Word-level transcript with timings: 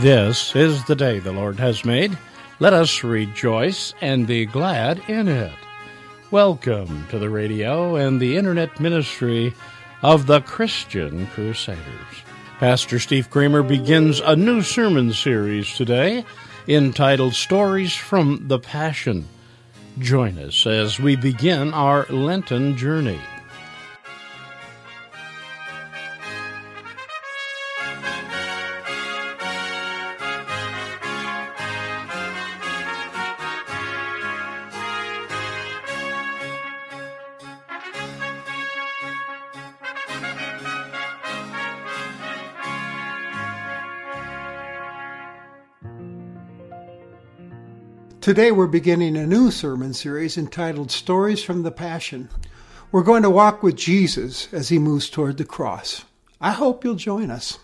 This 0.00 0.56
is 0.56 0.82
the 0.84 0.96
day 0.96 1.18
the 1.18 1.30
Lord 1.30 1.58
has 1.58 1.84
made. 1.84 2.16
Let 2.58 2.72
us 2.72 3.04
rejoice 3.04 3.92
and 4.00 4.26
be 4.26 4.46
glad 4.46 5.02
in 5.10 5.28
it. 5.28 5.52
Welcome 6.30 7.06
to 7.10 7.18
the 7.18 7.28
radio 7.28 7.96
and 7.96 8.18
the 8.18 8.38
internet 8.38 8.80
ministry 8.80 9.52
of 10.00 10.26
the 10.26 10.40
Christian 10.40 11.26
Crusaders. 11.26 12.24
Pastor 12.58 12.98
Steve 12.98 13.28
Kramer 13.28 13.62
begins 13.62 14.20
a 14.20 14.34
new 14.34 14.62
sermon 14.62 15.12
series 15.12 15.76
today 15.76 16.24
entitled 16.66 17.34
Stories 17.34 17.94
from 17.94 18.48
the 18.48 18.58
Passion. 18.58 19.28
Join 19.98 20.38
us 20.38 20.66
as 20.66 20.98
we 20.98 21.14
begin 21.14 21.74
our 21.74 22.06
Lenten 22.06 22.74
journey. 22.74 23.20
Today 48.30 48.52
we're 48.52 48.68
beginning 48.68 49.16
a 49.16 49.26
new 49.26 49.50
sermon 49.50 49.92
series 49.92 50.38
entitled 50.38 50.92
Stories 50.92 51.42
from 51.42 51.64
the 51.64 51.72
Passion. 51.72 52.28
We're 52.92 53.02
going 53.02 53.24
to 53.24 53.28
walk 53.28 53.60
with 53.60 53.74
Jesus 53.74 54.46
as 54.52 54.68
he 54.68 54.78
moves 54.78 55.10
toward 55.10 55.36
the 55.36 55.44
cross. 55.44 56.04
I 56.40 56.52
hope 56.52 56.84
you'll 56.84 56.94
join 56.94 57.32
us. 57.32 57.58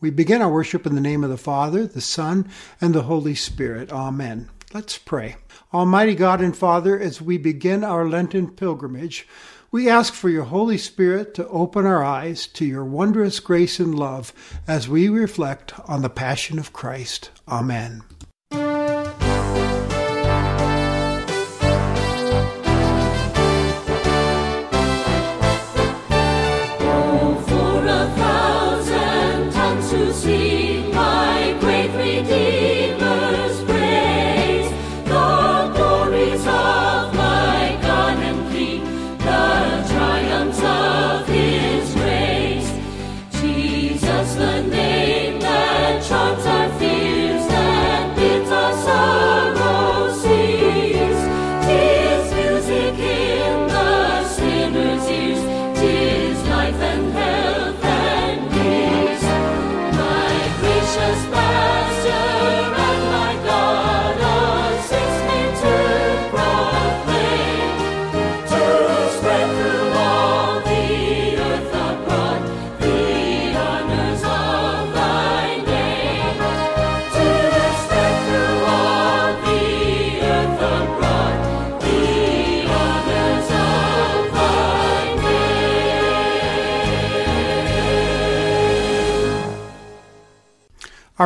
We 0.00 0.10
begin 0.10 0.42
our 0.42 0.50
worship 0.50 0.86
in 0.86 0.96
the 0.96 1.00
name 1.00 1.22
of 1.22 1.30
the 1.30 1.36
Father, 1.36 1.86
the 1.86 2.00
Son, 2.00 2.48
and 2.80 2.96
the 2.96 3.04
Holy 3.04 3.36
Spirit. 3.36 3.92
Amen. 3.92 4.50
Let's 4.74 4.98
pray. 4.98 5.36
Almighty 5.72 6.16
God 6.16 6.40
and 6.40 6.56
Father, 6.56 6.98
as 6.98 7.22
we 7.22 7.38
begin 7.38 7.84
our 7.84 8.08
Lenten 8.08 8.50
pilgrimage, 8.50 9.28
we 9.70 9.88
ask 9.88 10.12
for 10.12 10.28
your 10.28 10.46
Holy 10.46 10.78
Spirit 10.78 11.32
to 11.34 11.46
open 11.46 11.86
our 11.86 12.02
eyes 12.02 12.48
to 12.48 12.64
your 12.64 12.84
wondrous 12.84 13.38
grace 13.38 13.78
and 13.78 13.96
love 13.96 14.32
as 14.66 14.88
we 14.88 15.08
reflect 15.08 15.78
on 15.88 16.02
the 16.02 16.10
passion 16.10 16.58
of 16.58 16.72
Christ. 16.72 17.30
Amen. 17.46 18.02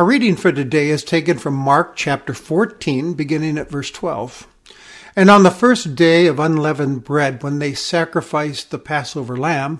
Our 0.01 0.07
reading 0.07 0.35
for 0.35 0.51
today 0.51 0.89
is 0.89 1.03
taken 1.03 1.37
from 1.37 1.53
Mark 1.53 1.95
chapter 1.95 2.33
14, 2.33 3.13
beginning 3.13 3.59
at 3.59 3.69
verse 3.69 3.91
12. 3.91 4.47
And 5.15 5.29
on 5.29 5.43
the 5.43 5.51
first 5.51 5.93
day 5.93 6.25
of 6.25 6.39
unleavened 6.39 7.03
bread, 7.03 7.43
when 7.43 7.59
they 7.59 7.75
sacrificed 7.75 8.71
the 8.71 8.79
Passover 8.79 9.37
lamb, 9.37 9.79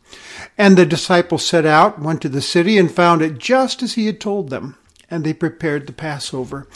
And 0.57 0.77
the 0.77 0.85
disciples 0.85 1.45
set 1.45 1.65
out, 1.65 1.99
went 1.99 2.21
to 2.21 2.29
the 2.29 2.41
city, 2.41 2.77
and 2.77 2.91
found 2.91 3.21
it 3.21 3.37
just 3.37 3.81
as 3.81 3.93
he 3.93 4.05
had 4.05 4.19
told 4.19 4.49
them. 4.49 4.77
And 5.09 5.23
they 5.23 5.33
prepared 5.33 5.87
the 5.87 5.93
Passover. 5.93 6.67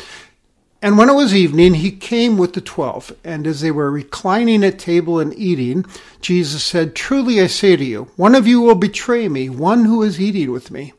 And 0.81 0.97
when 0.97 1.09
it 1.09 1.15
was 1.15 1.33
evening, 1.33 1.75
he 1.75 1.91
came 1.91 2.37
with 2.37 2.53
the 2.53 2.61
twelve. 2.61 3.11
And 3.23 3.47
as 3.47 3.61
they 3.61 3.71
were 3.71 3.89
reclining 3.89 4.63
at 4.63 4.77
table 4.77 5.19
and 5.19 5.33
eating, 5.33 5.85
Jesus 6.21 6.63
said, 6.63 6.95
Truly 6.95 7.41
I 7.41 7.47
say 7.47 7.75
to 7.75 7.83
you, 7.83 8.03
one 8.17 8.35
of 8.35 8.45
you 8.45 8.61
will 8.61 8.75
betray 8.75 9.27
me, 9.27 9.49
one 9.49 9.85
who 9.85 10.03
is 10.03 10.21
eating 10.21 10.51
with 10.51 10.71
me. 10.71 10.93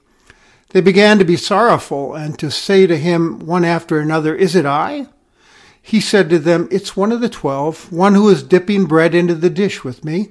They 0.70 0.80
began 0.80 1.18
to 1.18 1.24
be 1.24 1.36
sorrowful 1.36 2.14
and 2.14 2.38
to 2.38 2.50
say 2.50 2.86
to 2.86 2.98
him 2.98 3.38
one 3.38 3.64
after 3.64 4.00
another, 4.00 4.34
Is 4.34 4.56
it 4.56 4.66
I? 4.66 5.06
He 5.80 6.00
said 6.00 6.28
to 6.30 6.40
them, 6.40 6.68
It's 6.72 6.96
one 6.96 7.12
of 7.12 7.20
the 7.20 7.28
twelve, 7.28 7.92
one 7.92 8.14
who 8.14 8.28
is 8.28 8.42
dipping 8.42 8.86
bread 8.86 9.14
into 9.14 9.36
the 9.36 9.50
dish 9.50 9.84
with 9.84 10.04
me. 10.04 10.30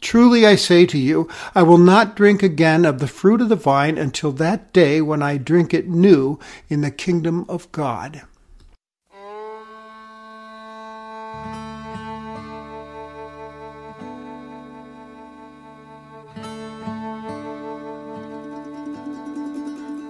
Truly 0.00 0.46
I 0.46 0.56
say 0.56 0.86
to 0.86 0.98
you, 0.98 1.28
I 1.54 1.62
will 1.62 1.78
not 1.78 2.16
drink 2.16 2.42
again 2.42 2.84
of 2.84 2.98
the 2.98 3.08
fruit 3.08 3.40
of 3.40 3.48
the 3.48 3.56
vine 3.56 3.98
until 3.98 4.32
that 4.32 4.72
day 4.72 5.00
when 5.00 5.22
I 5.22 5.36
drink 5.36 5.72
it 5.74 5.88
new 5.88 6.38
in 6.68 6.82
the 6.82 6.90
kingdom 6.90 7.44
of 7.48 7.70
God. 7.72 8.22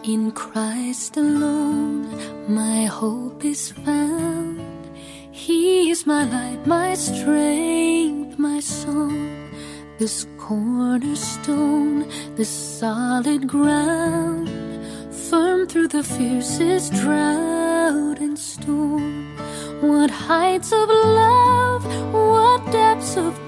In 0.06 0.30
Christ 0.30 1.16
alone, 1.16 2.06
my 2.48 2.84
hope 2.84 3.44
is 3.44 3.72
found. 3.72 4.60
He 5.32 5.90
is 5.90 6.06
my 6.06 6.22
light, 6.24 6.64
my 6.64 6.94
strength, 6.94 8.38
my 8.38 8.60
song. 8.60 9.36
This 9.98 10.26
cornerstone, 10.36 12.06
this 12.36 12.50
solid 12.50 13.48
ground, 13.48 14.50
firm 15.30 15.66
through 15.66 15.88
the 15.88 16.04
fiercest 16.04 16.92
drought 16.92 18.18
and 18.18 18.38
storm. 18.38 19.38
What 19.80 20.10
heights 20.10 20.70
of 20.70 20.90
love, 20.90 21.82
what 22.12 22.70
depths 22.70 23.16
of 23.16 23.45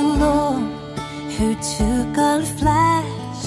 alone, 0.00 0.64
who 1.36 1.54
took 1.76 2.12
on 2.18 2.42
flesh, 2.60 3.40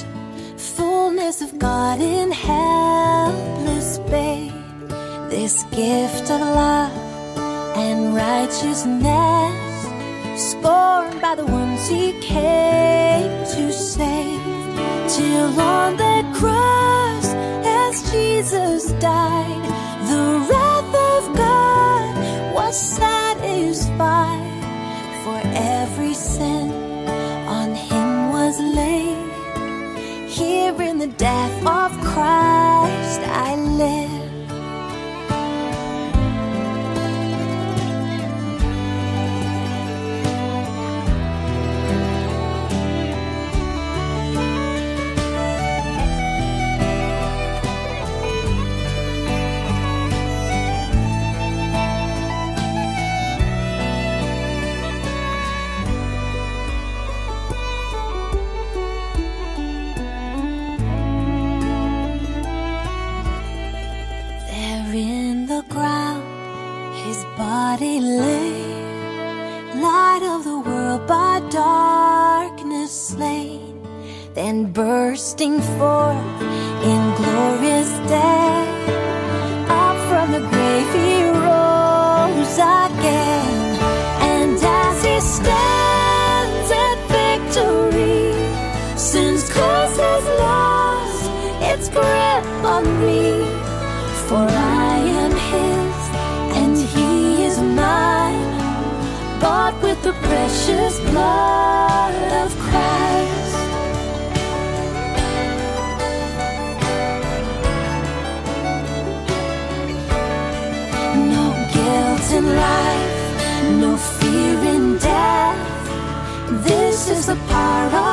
fullness 0.57 1.41
of 1.41 1.57
God 1.57 1.99
in 1.99 2.31
helpless 2.31 3.97
babe. 4.13 4.53
This 5.29 5.63
gift 5.71 6.29
of 6.35 6.41
love 6.41 6.91
and 7.75 8.15
righteousness, 8.15 9.77
scorned 10.49 11.19
by 11.21 11.33
the 11.35 11.45
ones 11.45 11.87
he 11.87 12.05
came 12.21 13.31
to 13.55 13.73
save, 13.73 14.43
till 15.15 15.59
on 15.59 15.97
that 15.97 16.25
cross, 16.39 17.27
as 17.83 17.93
Jesus 18.11 18.91
died, 18.93 19.63
the 20.11 20.25
wrath 20.47 20.93
of 21.13 21.21
God 21.35 22.53
was 22.53 22.75
satisfied 22.99 24.42
every 25.55 26.13
sin 26.13 26.71
on 27.47 27.75
him 27.75 28.31
was 28.31 28.59
laid. 28.59 30.29
Here 30.29 30.81
in 30.81 30.97
the 30.97 31.07
death 31.07 31.57
of 31.65 31.91
Christ 32.01 33.21
I 33.21 33.55
live. 33.55 34.12
Body 67.73 67.99
lay, 67.99 68.51
light 69.81 70.21
of 70.21 70.43
the 70.43 70.59
world 70.59 71.07
by 71.07 71.41
darkness 71.49 72.91
slain, 73.09 73.81
then 74.35 74.71
bursting 74.71 75.59
forth 75.59 76.41
in 76.91 77.01
glorious 77.21 77.91
day, 78.17 78.65
up 79.81 79.97
from 80.09 80.27
the 80.33 80.43
grave 80.51 80.91
he 80.99 81.23
rose 81.47 82.57
again, 82.83 83.57
and 84.33 84.57
as 84.63 85.03
he 85.03 85.19
stands 85.19 85.82
the 100.03 100.11
precious 100.11 100.99
blood 101.11 102.13
of 102.43 102.49
Christ. 102.59 103.55
No 111.31 111.45
guilt 111.73 112.27
in 112.37 112.45
life, 112.53 113.15
no 113.79 113.95
fear 113.95 114.59
in 114.75 114.97
death. 114.97 115.61
This 116.65 117.09
is 117.09 117.27
the 117.27 117.37
power 117.47 117.87
of 118.11 118.12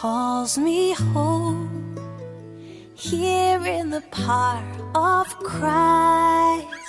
calls 0.00 0.56
me 0.56 0.94
home. 0.94 1.94
Here 2.94 3.62
in 3.66 3.90
the 3.90 4.00
power 4.10 4.64
of 4.94 5.26
Christ, 5.40 6.79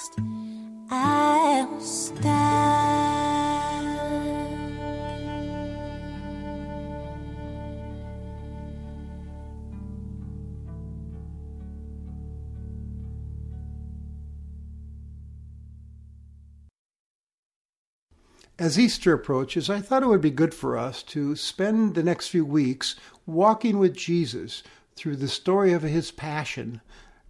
As 18.62 18.78
Easter 18.78 19.12
approaches, 19.12 19.72
I 19.72 19.82
thought 19.82 20.04
it 20.04 20.08
would 20.08 20.22
be 20.22 20.30
good 20.30 20.54
for 20.54 20.78
us 20.78 21.02
to 21.18 21.36
spend 21.36 21.96
the 21.96 22.04
next 22.04 22.28
few 22.28 22.46
weeks 22.46 22.96
walking 23.26 23.80
with 23.80 23.96
Jesus 23.96 24.62
through 24.96 25.16
the 25.16 25.28
story 25.28 25.74
of 25.74 25.82
his 25.82 26.12
passion, 26.12 26.80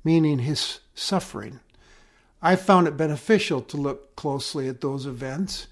meaning 0.03 0.39
his 0.39 0.81
suffering. 0.93 1.61
I 2.41 2.57
found 2.57 2.89
it 2.89 2.97
beneficial 2.97 3.61
to 3.61 3.77
look 3.77 4.13
closely 4.17 4.67
at 4.67 4.81
those 4.81 5.05
events. 5.05 5.67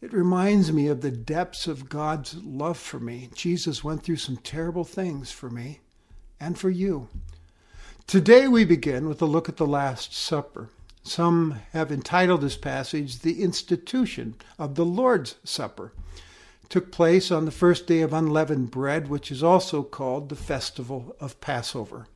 It 0.00 0.12
reminds 0.12 0.72
me 0.72 0.86
of 0.86 1.00
the 1.00 1.10
depths 1.10 1.66
of 1.66 1.88
God's 1.88 2.36
love 2.36 2.78
for 2.78 3.00
me. 3.00 3.28
Jesus 3.34 3.82
went 3.82 4.04
through 4.04 4.18
some 4.18 4.36
terrible 4.36 4.84
things 4.84 5.32
for 5.32 5.50
me 5.50 5.80
and 6.38 6.56
for 6.56 6.70
you. 6.70 7.08
Today 8.06 8.46
we 8.46 8.64
begin 8.64 9.08
with 9.08 9.20
a 9.20 9.26
look 9.26 9.48
at 9.48 9.56
the 9.56 9.66
Last 9.66 10.14
Supper. 10.14 10.68
Some 11.02 11.56
have 11.72 11.90
entitled 11.90 12.42
this 12.42 12.56
passage 12.56 13.20
The 13.20 13.42
Institution 13.42 14.36
of 14.58 14.76
the 14.76 14.84
Lord's 14.84 15.36
Supper. 15.44 15.92
It 16.62 16.70
took 16.70 16.92
place 16.92 17.30
on 17.30 17.44
the 17.44 17.50
first 17.50 17.86
day 17.86 18.02
of 18.02 18.12
unleavened 18.12 18.70
bread, 18.70 19.08
which 19.08 19.32
is 19.32 19.42
also 19.42 19.82
called 19.82 20.28
the 20.28 20.36
Festival 20.36 21.16
of 21.18 21.40
Passover. 21.40 22.06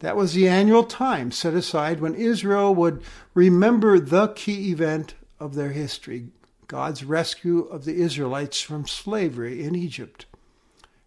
That 0.00 0.16
was 0.16 0.32
the 0.32 0.48
annual 0.48 0.84
time 0.84 1.30
set 1.30 1.54
aside 1.54 2.00
when 2.00 2.14
Israel 2.14 2.74
would 2.74 3.02
remember 3.34 3.98
the 3.98 4.28
key 4.28 4.70
event 4.70 5.14
of 5.38 5.54
their 5.54 5.70
history 5.70 6.28
God's 6.68 7.02
rescue 7.02 7.62
of 7.62 7.84
the 7.84 8.00
Israelites 8.00 8.60
from 8.60 8.86
slavery 8.86 9.64
in 9.64 9.74
Egypt. 9.74 10.26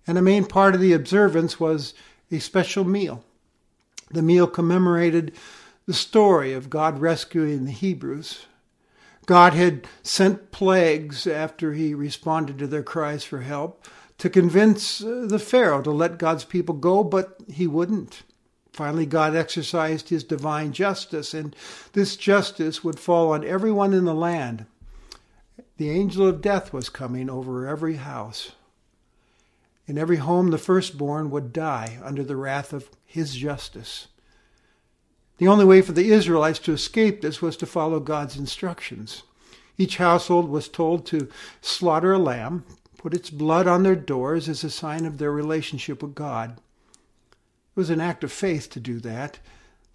And 0.06 0.18
a 0.18 0.22
main 0.22 0.44
part 0.44 0.76
of 0.76 0.82
the 0.82 0.92
observance 0.92 1.58
was 1.58 1.94
a 2.30 2.40
special 2.40 2.84
meal. 2.84 3.24
The 4.12 4.22
meal 4.22 4.46
commemorated 4.46 5.32
the 5.86 5.94
story 5.94 6.54
of 6.54 6.70
God 6.70 7.00
rescuing 7.00 7.66
the 7.66 7.72
Hebrews. 7.72 8.46
God 9.26 9.54
had 9.54 9.88
sent 10.02 10.52
plagues 10.52 11.28
after 11.28 11.74
he 11.74 11.94
responded 11.94 12.58
to 12.60 12.68
their 12.68 12.84
cries 12.84 13.24
for 13.24 13.42
help 13.42 13.86
to 14.18 14.30
convince 14.30 15.04
uh, 15.04 15.26
the 15.28 15.40
Pharaoh 15.40 15.82
to 15.82 15.92
let 15.92 16.18
God's 16.18 16.46
people 16.46 16.76
go, 16.76 17.04
but 17.04 17.38
he 17.52 17.68
wouldn't. 17.68 18.24
Finally, 18.72 19.06
God 19.06 19.36
exercised 19.36 20.10
his 20.10 20.24
divine 20.24 20.72
justice, 20.72 21.34
and 21.34 21.56
this 21.94 22.16
justice 22.16 22.84
would 22.84 23.00
fall 23.00 23.32
on 23.32 23.46
everyone 23.46 23.94
in 23.94 24.06
the 24.06 24.16
land. 24.16 24.66
The 25.78 25.90
angel 25.90 26.28
of 26.28 26.42
death 26.42 26.74
was 26.74 26.90
coming 26.90 27.30
over 27.30 27.68
every 27.68 27.96
house. 27.96 28.54
In 29.86 29.98
every 29.98 30.18
home, 30.18 30.50
the 30.52 30.58
firstborn 30.58 31.30
would 31.30 31.54
die 31.54 32.00
under 32.02 32.24
the 32.24 32.36
wrath 32.36 32.74
of 32.74 32.90
his 33.06 33.36
justice. 33.36 34.08
The 35.38 35.48
only 35.48 35.66
way 35.66 35.82
for 35.82 35.94
the 35.94 36.12
Israelites 36.12 36.60
to 36.60 36.74
escape 36.74 37.22
this 37.22 37.42
was 37.42 37.58
to 37.58 37.66
follow 37.66 38.00
God's 38.00 38.38
instructions. 38.38 39.24
Each 39.78 39.98
household 39.98 40.48
was 40.48 40.68
told 40.68 41.06
to 41.08 41.28
slaughter 41.62 42.14
a 42.14 42.20
lamb, 42.20 42.64
put 42.98 43.14
its 43.14 43.30
blood 43.30 43.68
on 43.68 43.84
their 43.84 43.96
doors 43.96 44.48
as 44.48 44.64
a 44.64 44.70
sign 44.70 45.06
of 45.06 45.18
their 45.18 45.32
relationship 45.32 46.04
with 46.04 46.14
God. 46.14 46.58
It 46.58 47.76
was 47.76 47.90
an 47.90 48.00
act 48.00 48.24
of 48.24 48.32
faith 48.32 48.70
to 48.72 48.80
do 48.80 49.00
that. 49.00 49.40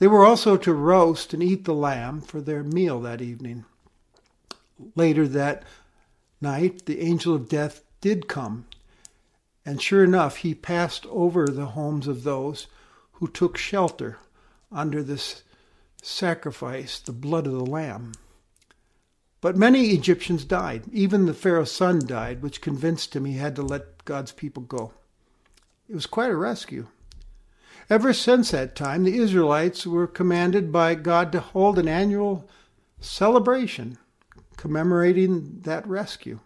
They 0.01 0.09
were 0.09 0.25
also 0.25 0.57
to 0.57 0.75
roast 0.75 1.33
and 1.33 1.43
eat 1.43 1.65
the 1.65 1.75
lamb 1.75 2.21
for 2.21 2.41
their 2.41 2.65
meal 2.65 3.01
that 3.03 3.23
evening. 3.23 3.65
Later 4.97 5.29
that 5.29 5.65
night, 6.41 6.87
the 6.87 7.01
angel 7.01 7.35
of 7.35 7.49
death 7.49 7.83
did 8.01 8.29
come. 8.29 8.67
And 9.65 9.81
sure 9.81 10.03
enough, 10.03 10.39
he 10.39 10.55
passed 10.55 11.07
over 11.07 11.47
the 11.47 11.67
homes 11.67 12.09
of 12.09 12.25
those 12.25 12.67
who 13.15 13.29
took 13.29 13.57
shelter 13.57 14.19
under 14.71 15.03
this 15.03 15.43
sacrifice, 16.03 16.99
the 16.99 17.13
blood 17.13 17.47
of 17.47 17.53
the 17.53 17.65
Lamb. 17.65 18.13
But 19.41 19.57
many 19.57 19.91
Egyptians 19.91 20.45
died. 20.45 20.85
Even 20.93 21.27
the 21.27 21.35
Pharaoh's 21.35 21.71
son 21.71 22.01
died, 22.05 22.43
which 22.43 22.61
convinced 22.61 23.15
him 23.15 23.25
he 23.25 23.35
had 23.35 23.57
to 23.57 23.63
let 23.63 24.05
God's 24.05 24.33
people 24.33 24.63
go. 24.63 24.93
It 25.89 25.95
was 25.95 26.07
quite 26.07 26.31
a 26.31 26.37
rescue. 26.37 26.89
Ever 27.89 28.13
since 28.13 28.51
that 28.51 28.77
time, 28.77 29.05
the 29.05 29.17
Israelites 29.17 29.87
were 29.87 30.07
commanded 30.07 30.71
by 30.71 30.95
God 30.95 31.33
to 31.33 31.41
hold 31.41 31.79
an 31.79 31.89
annual 31.89 32.49
celebration 33.01 33.97
commemorating 34.57 35.61
that 35.61 35.87
rescue. 35.87 36.41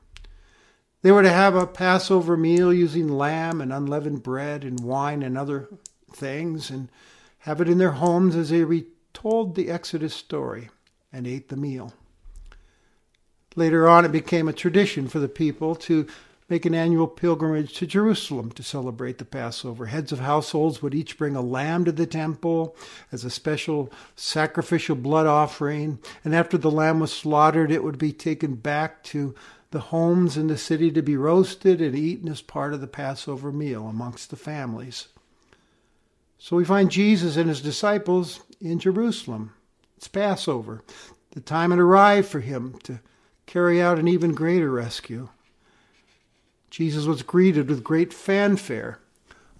They 1.00 1.10
were 1.10 1.22
to 1.22 1.32
have 1.32 1.56
a 1.56 1.66
Passover 1.66 2.36
meal 2.36 2.72
using 2.72 3.08
lamb 3.08 3.60
and 3.60 3.72
unleavened 3.72 4.22
bread 4.22 4.62
and 4.62 4.78
wine 4.78 5.22
and 5.22 5.36
other 5.36 5.68
things 6.12 6.70
and 6.70 6.88
have 7.42 7.60
it 7.60 7.68
in 7.68 7.78
their 7.78 7.92
homes 7.92 8.36
as 8.36 8.50
they 8.50 8.62
retold 8.62 9.54
the 9.54 9.68
Exodus 9.68 10.14
story 10.14 10.70
and 11.12 11.26
ate 11.26 11.48
the 11.48 11.56
meal. 11.56 11.92
Later 13.56 13.88
on, 13.88 14.04
it 14.04 14.12
became 14.12 14.48
a 14.48 14.52
tradition 14.52 15.08
for 15.08 15.18
the 15.18 15.28
people 15.28 15.74
to 15.74 16.06
make 16.48 16.64
an 16.64 16.74
annual 16.74 17.08
pilgrimage 17.08 17.74
to 17.74 17.86
Jerusalem 17.86 18.52
to 18.52 18.62
celebrate 18.62 19.18
the 19.18 19.24
Passover. 19.24 19.86
Heads 19.86 20.12
of 20.12 20.20
households 20.20 20.82
would 20.82 20.94
each 20.94 21.18
bring 21.18 21.34
a 21.34 21.40
lamb 21.40 21.84
to 21.84 21.92
the 21.92 22.06
temple 22.06 22.76
as 23.10 23.24
a 23.24 23.30
special 23.30 23.90
sacrificial 24.14 24.94
blood 24.94 25.26
offering, 25.26 25.98
and 26.24 26.36
after 26.36 26.56
the 26.56 26.70
lamb 26.70 27.00
was 27.00 27.12
slaughtered, 27.12 27.72
it 27.72 27.82
would 27.82 27.98
be 27.98 28.12
taken 28.12 28.54
back 28.54 29.02
to 29.04 29.34
the 29.72 29.80
homes 29.80 30.36
in 30.36 30.46
the 30.46 30.58
city 30.58 30.92
to 30.92 31.02
be 31.02 31.16
roasted 31.16 31.80
and 31.80 31.96
eaten 31.96 32.28
as 32.28 32.40
part 32.40 32.72
of 32.72 32.80
the 32.80 32.86
Passover 32.86 33.50
meal 33.50 33.88
amongst 33.88 34.30
the 34.30 34.36
families. 34.36 35.08
So 36.42 36.56
we 36.56 36.64
find 36.64 36.90
Jesus 36.90 37.36
and 37.36 37.48
his 37.48 37.60
disciples 37.60 38.40
in 38.60 38.80
Jerusalem. 38.80 39.54
It's 39.96 40.08
Passover. 40.08 40.82
The 41.30 41.40
time 41.40 41.70
had 41.70 41.78
arrived 41.78 42.26
for 42.26 42.40
him 42.40 42.80
to 42.82 42.98
carry 43.46 43.80
out 43.80 44.00
an 44.00 44.08
even 44.08 44.34
greater 44.34 44.68
rescue. 44.68 45.28
Jesus 46.68 47.06
was 47.06 47.22
greeted 47.22 47.68
with 47.68 47.84
great 47.84 48.12
fanfare 48.12 48.98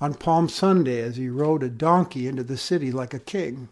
on 0.01 0.15
Palm 0.15 0.49
Sunday 0.49 1.01
as 1.03 1.15
he 1.15 1.29
rode 1.29 1.63
a 1.63 1.69
donkey 1.69 2.27
into 2.27 2.43
the 2.43 2.57
city 2.57 2.91
like 2.91 3.15
a 3.15 3.21
king. 3.21 3.69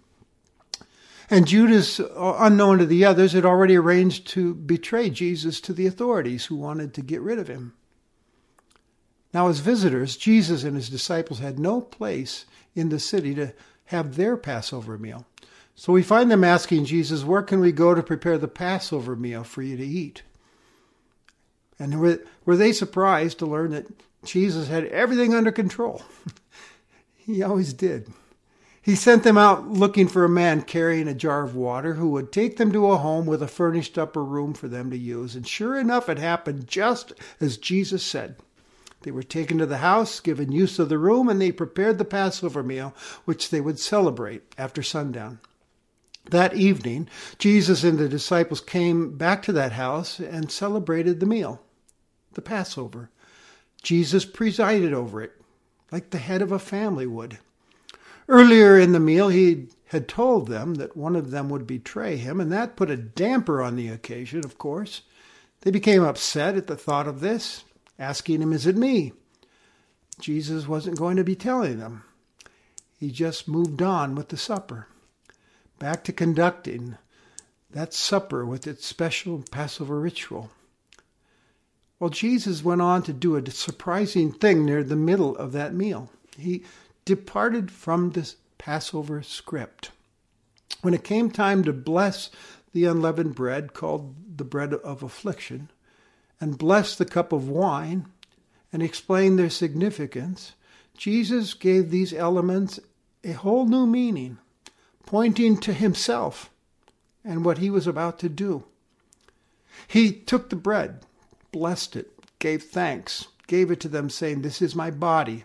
And 1.28 1.48
Judas, 1.48 1.98
uh, 1.98 2.36
unknown 2.38 2.78
to 2.78 2.86
the 2.86 3.04
others, 3.04 3.32
had 3.32 3.44
already 3.44 3.74
arranged 3.74 4.28
to 4.28 4.54
betray 4.54 5.10
Jesus 5.10 5.60
to 5.62 5.72
the 5.72 5.88
authorities 5.88 6.46
who 6.46 6.54
wanted 6.54 6.94
to 6.94 7.02
get 7.02 7.22
rid 7.22 7.40
of 7.40 7.48
him. 7.48 7.72
Now, 9.34 9.48
as 9.48 9.58
visitors, 9.58 10.16
Jesus 10.16 10.62
and 10.62 10.76
his 10.76 10.88
disciples 10.88 11.40
had 11.40 11.58
no 11.58 11.80
place 11.80 12.44
in 12.74 12.88
the 12.88 12.98
city 12.98 13.34
to 13.34 13.52
have 13.86 14.16
their 14.16 14.36
Passover 14.36 14.96
meal. 14.98 15.26
So 15.74 15.92
we 15.92 16.02
find 16.02 16.30
them 16.30 16.44
asking 16.44 16.84
Jesus, 16.84 17.24
Where 17.24 17.42
can 17.42 17.60
we 17.60 17.72
go 17.72 17.94
to 17.94 18.02
prepare 18.02 18.38
the 18.38 18.48
Passover 18.48 19.16
meal 19.16 19.44
for 19.44 19.62
you 19.62 19.76
to 19.76 19.86
eat? 19.86 20.22
And 21.78 21.98
were, 21.98 22.20
were 22.44 22.56
they 22.56 22.72
surprised 22.72 23.38
to 23.38 23.46
learn 23.46 23.70
that 23.70 23.86
Jesus 24.24 24.68
had 24.68 24.84
everything 24.86 25.34
under 25.34 25.50
control? 25.50 26.02
he 27.16 27.42
always 27.42 27.72
did. 27.72 28.12
He 28.82 28.94
sent 28.94 29.24
them 29.24 29.38
out 29.38 29.68
looking 29.68 30.08
for 30.08 30.24
a 30.24 30.28
man 30.28 30.62
carrying 30.62 31.08
a 31.08 31.14
jar 31.14 31.44
of 31.44 31.54
water 31.54 31.94
who 31.94 32.10
would 32.10 32.32
take 32.32 32.56
them 32.56 32.72
to 32.72 32.90
a 32.90 32.96
home 32.96 33.26
with 33.26 33.42
a 33.42 33.48
furnished 33.48 33.98
upper 33.98 34.24
room 34.24 34.54
for 34.54 34.68
them 34.68 34.90
to 34.90 34.96
use. 34.96 35.34
And 35.34 35.46
sure 35.46 35.78
enough, 35.78 36.08
it 36.08 36.18
happened 36.18 36.66
just 36.66 37.12
as 37.40 37.58
Jesus 37.58 38.02
said. 38.02 38.36
They 39.02 39.10
were 39.10 39.22
taken 39.22 39.58
to 39.58 39.66
the 39.66 39.78
house, 39.78 40.20
given 40.20 40.52
use 40.52 40.78
of 40.78 40.88
the 40.88 40.98
room, 40.98 41.28
and 41.28 41.40
they 41.40 41.52
prepared 41.52 41.98
the 41.98 42.04
Passover 42.04 42.62
meal, 42.62 42.94
which 43.24 43.50
they 43.50 43.60
would 43.60 43.78
celebrate 43.78 44.42
after 44.58 44.82
sundown. 44.82 45.40
That 46.26 46.54
evening, 46.54 47.08
Jesus 47.38 47.82
and 47.82 47.98
the 47.98 48.08
disciples 48.08 48.60
came 48.60 49.16
back 49.16 49.42
to 49.44 49.52
that 49.52 49.72
house 49.72 50.20
and 50.20 50.52
celebrated 50.52 51.20
the 51.20 51.26
meal 51.26 51.62
the 52.34 52.42
Passover. 52.42 53.10
Jesus 53.82 54.24
presided 54.24 54.92
over 54.92 55.20
it, 55.20 55.32
like 55.90 56.10
the 56.10 56.18
head 56.18 56.42
of 56.42 56.52
a 56.52 56.58
family 56.58 57.06
would. 57.06 57.38
Earlier 58.28 58.78
in 58.78 58.92
the 58.92 59.00
meal, 59.00 59.28
he 59.28 59.66
had 59.86 60.06
told 60.06 60.46
them 60.46 60.74
that 60.74 60.96
one 60.96 61.16
of 61.16 61.32
them 61.32 61.48
would 61.48 61.66
betray 61.66 62.16
him, 62.16 62.40
and 62.40 62.52
that 62.52 62.76
put 62.76 62.90
a 62.90 62.96
damper 62.96 63.60
on 63.60 63.74
the 63.74 63.88
occasion, 63.88 64.44
of 64.44 64.58
course. 64.58 65.02
They 65.62 65.72
became 65.72 66.04
upset 66.04 66.56
at 66.56 66.68
the 66.68 66.76
thought 66.76 67.08
of 67.08 67.20
this, 67.20 67.64
asking 68.00 68.42
him, 68.42 68.52
Is 68.52 68.66
it 68.66 68.76
me? 68.76 69.12
Jesus 70.18 70.66
wasn't 70.66 70.98
going 70.98 71.16
to 71.16 71.24
be 71.24 71.36
telling 71.36 71.78
them. 71.78 72.02
He 72.98 73.10
just 73.10 73.46
moved 73.46 73.80
on 73.80 74.14
with 74.14 74.28
the 74.28 74.36
supper, 74.36 74.88
back 75.78 76.02
to 76.04 76.12
conducting 76.12 76.96
that 77.70 77.94
supper 77.94 78.44
with 78.44 78.66
its 78.66 78.84
special 78.84 79.44
Passover 79.50 80.00
ritual. 80.00 80.50
Well, 81.98 82.10
Jesus 82.10 82.64
went 82.64 82.82
on 82.82 83.02
to 83.04 83.12
do 83.12 83.36
a 83.36 83.50
surprising 83.50 84.32
thing 84.32 84.64
near 84.64 84.82
the 84.82 84.96
middle 84.96 85.36
of 85.36 85.52
that 85.52 85.74
meal. 85.74 86.10
He 86.36 86.64
departed 87.04 87.70
from 87.70 88.10
the 88.10 88.32
Passover 88.58 89.22
script. 89.22 89.90
When 90.82 90.94
it 90.94 91.04
came 91.04 91.30
time 91.30 91.62
to 91.64 91.72
bless 91.72 92.30
the 92.72 92.86
unleavened 92.86 93.34
bread, 93.34 93.74
called 93.74 94.36
the 94.36 94.44
bread 94.44 94.72
of 94.72 95.02
affliction, 95.02 95.70
and 96.40 96.58
bless 96.58 96.96
the 96.96 97.04
cup 97.04 97.32
of 97.32 97.48
wine, 97.48 98.06
and 98.72 98.82
explain 98.82 99.36
their 99.36 99.50
significance, 99.50 100.52
Jesus 100.96 101.54
gave 101.54 101.90
these 101.90 102.12
elements 102.12 102.78
a 103.24 103.32
whole 103.32 103.66
new 103.66 103.86
meaning, 103.86 104.38
pointing 105.06 105.58
to 105.58 105.72
himself 105.72 106.50
and 107.24 107.44
what 107.44 107.58
he 107.58 107.68
was 107.68 107.86
about 107.86 108.18
to 108.20 108.28
do. 108.28 108.64
He 109.88 110.12
took 110.12 110.50
the 110.50 110.56
bread, 110.56 111.00
blessed 111.52 111.96
it, 111.96 112.10
gave 112.38 112.62
thanks, 112.62 113.26
gave 113.46 113.70
it 113.70 113.80
to 113.80 113.88
them, 113.88 114.08
saying, 114.08 114.42
This 114.42 114.62
is 114.62 114.74
my 114.74 114.90
body. 114.90 115.44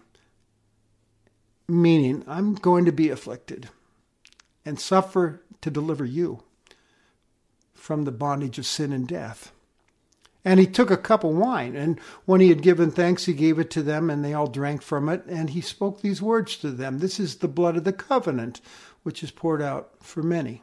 Meaning, 1.67 2.23
I'm 2.27 2.53
going 2.53 2.85
to 2.85 2.91
be 2.91 3.09
afflicted 3.09 3.69
and 4.63 4.79
suffer 4.79 5.41
to 5.61 5.71
deliver 5.71 6.05
you 6.05 6.43
from 7.73 8.03
the 8.03 8.11
bondage 8.11 8.59
of 8.59 8.65
sin 8.65 8.91
and 8.91 9.07
death. 9.07 9.51
And 10.45 10.59
he 10.59 10.67
took 10.67 10.91
a 10.91 10.97
cup 10.97 11.23
of 11.23 11.35
wine, 11.35 11.75
and 11.75 11.99
when 12.25 12.39
he 12.39 12.49
had 12.49 12.61
given 12.61 12.91
thanks, 12.91 13.25
he 13.25 13.33
gave 13.33 13.57
it 13.57 13.71
to 13.71 13.81
them, 13.81 14.11
and 14.11 14.23
they 14.23 14.33
all 14.33 14.45
drank 14.45 14.83
from 14.83 15.09
it. 15.09 15.25
And 15.25 15.49
he 15.49 15.59
spoke 15.59 16.01
these 16.01 16.21
words 16.21 16.55
to 16.57 16.69
them 16.69 16.99
This 16.99 17.19
is 17.19 17.37
the 17.37 17.47
blood 17.47 17.75
of 17.75 17.83
the 17.83 17.91
covenant, 17.91 18.61
which 19.01 19.23
is 19.23 19.31
poured 19.31 19.61
out 19.61 19.91
for 20.01 20.21
many. 20.21 20.61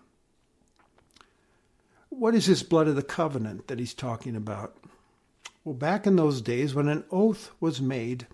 What 2.11 2.37
is 2.37 2.47
this 2.47 2.63
blood 2.63 2.87
of 2.87 2.95
the 2.95 3.03
covenant 3.03 3.67
that 3.67 3.81
he's 3.81 3.95
talking 3.95 4.37
about? 4.37 4.77
Well, 5.65 5.75
back 5.75 6.07
in 6.07 6.17
those 6.17 6.41
days, 6.41 6.75
when 6.75 6.89
an 6.89 7.05
oath 7.11 7.51
was 7.59 7.81
made, 7.81 8.27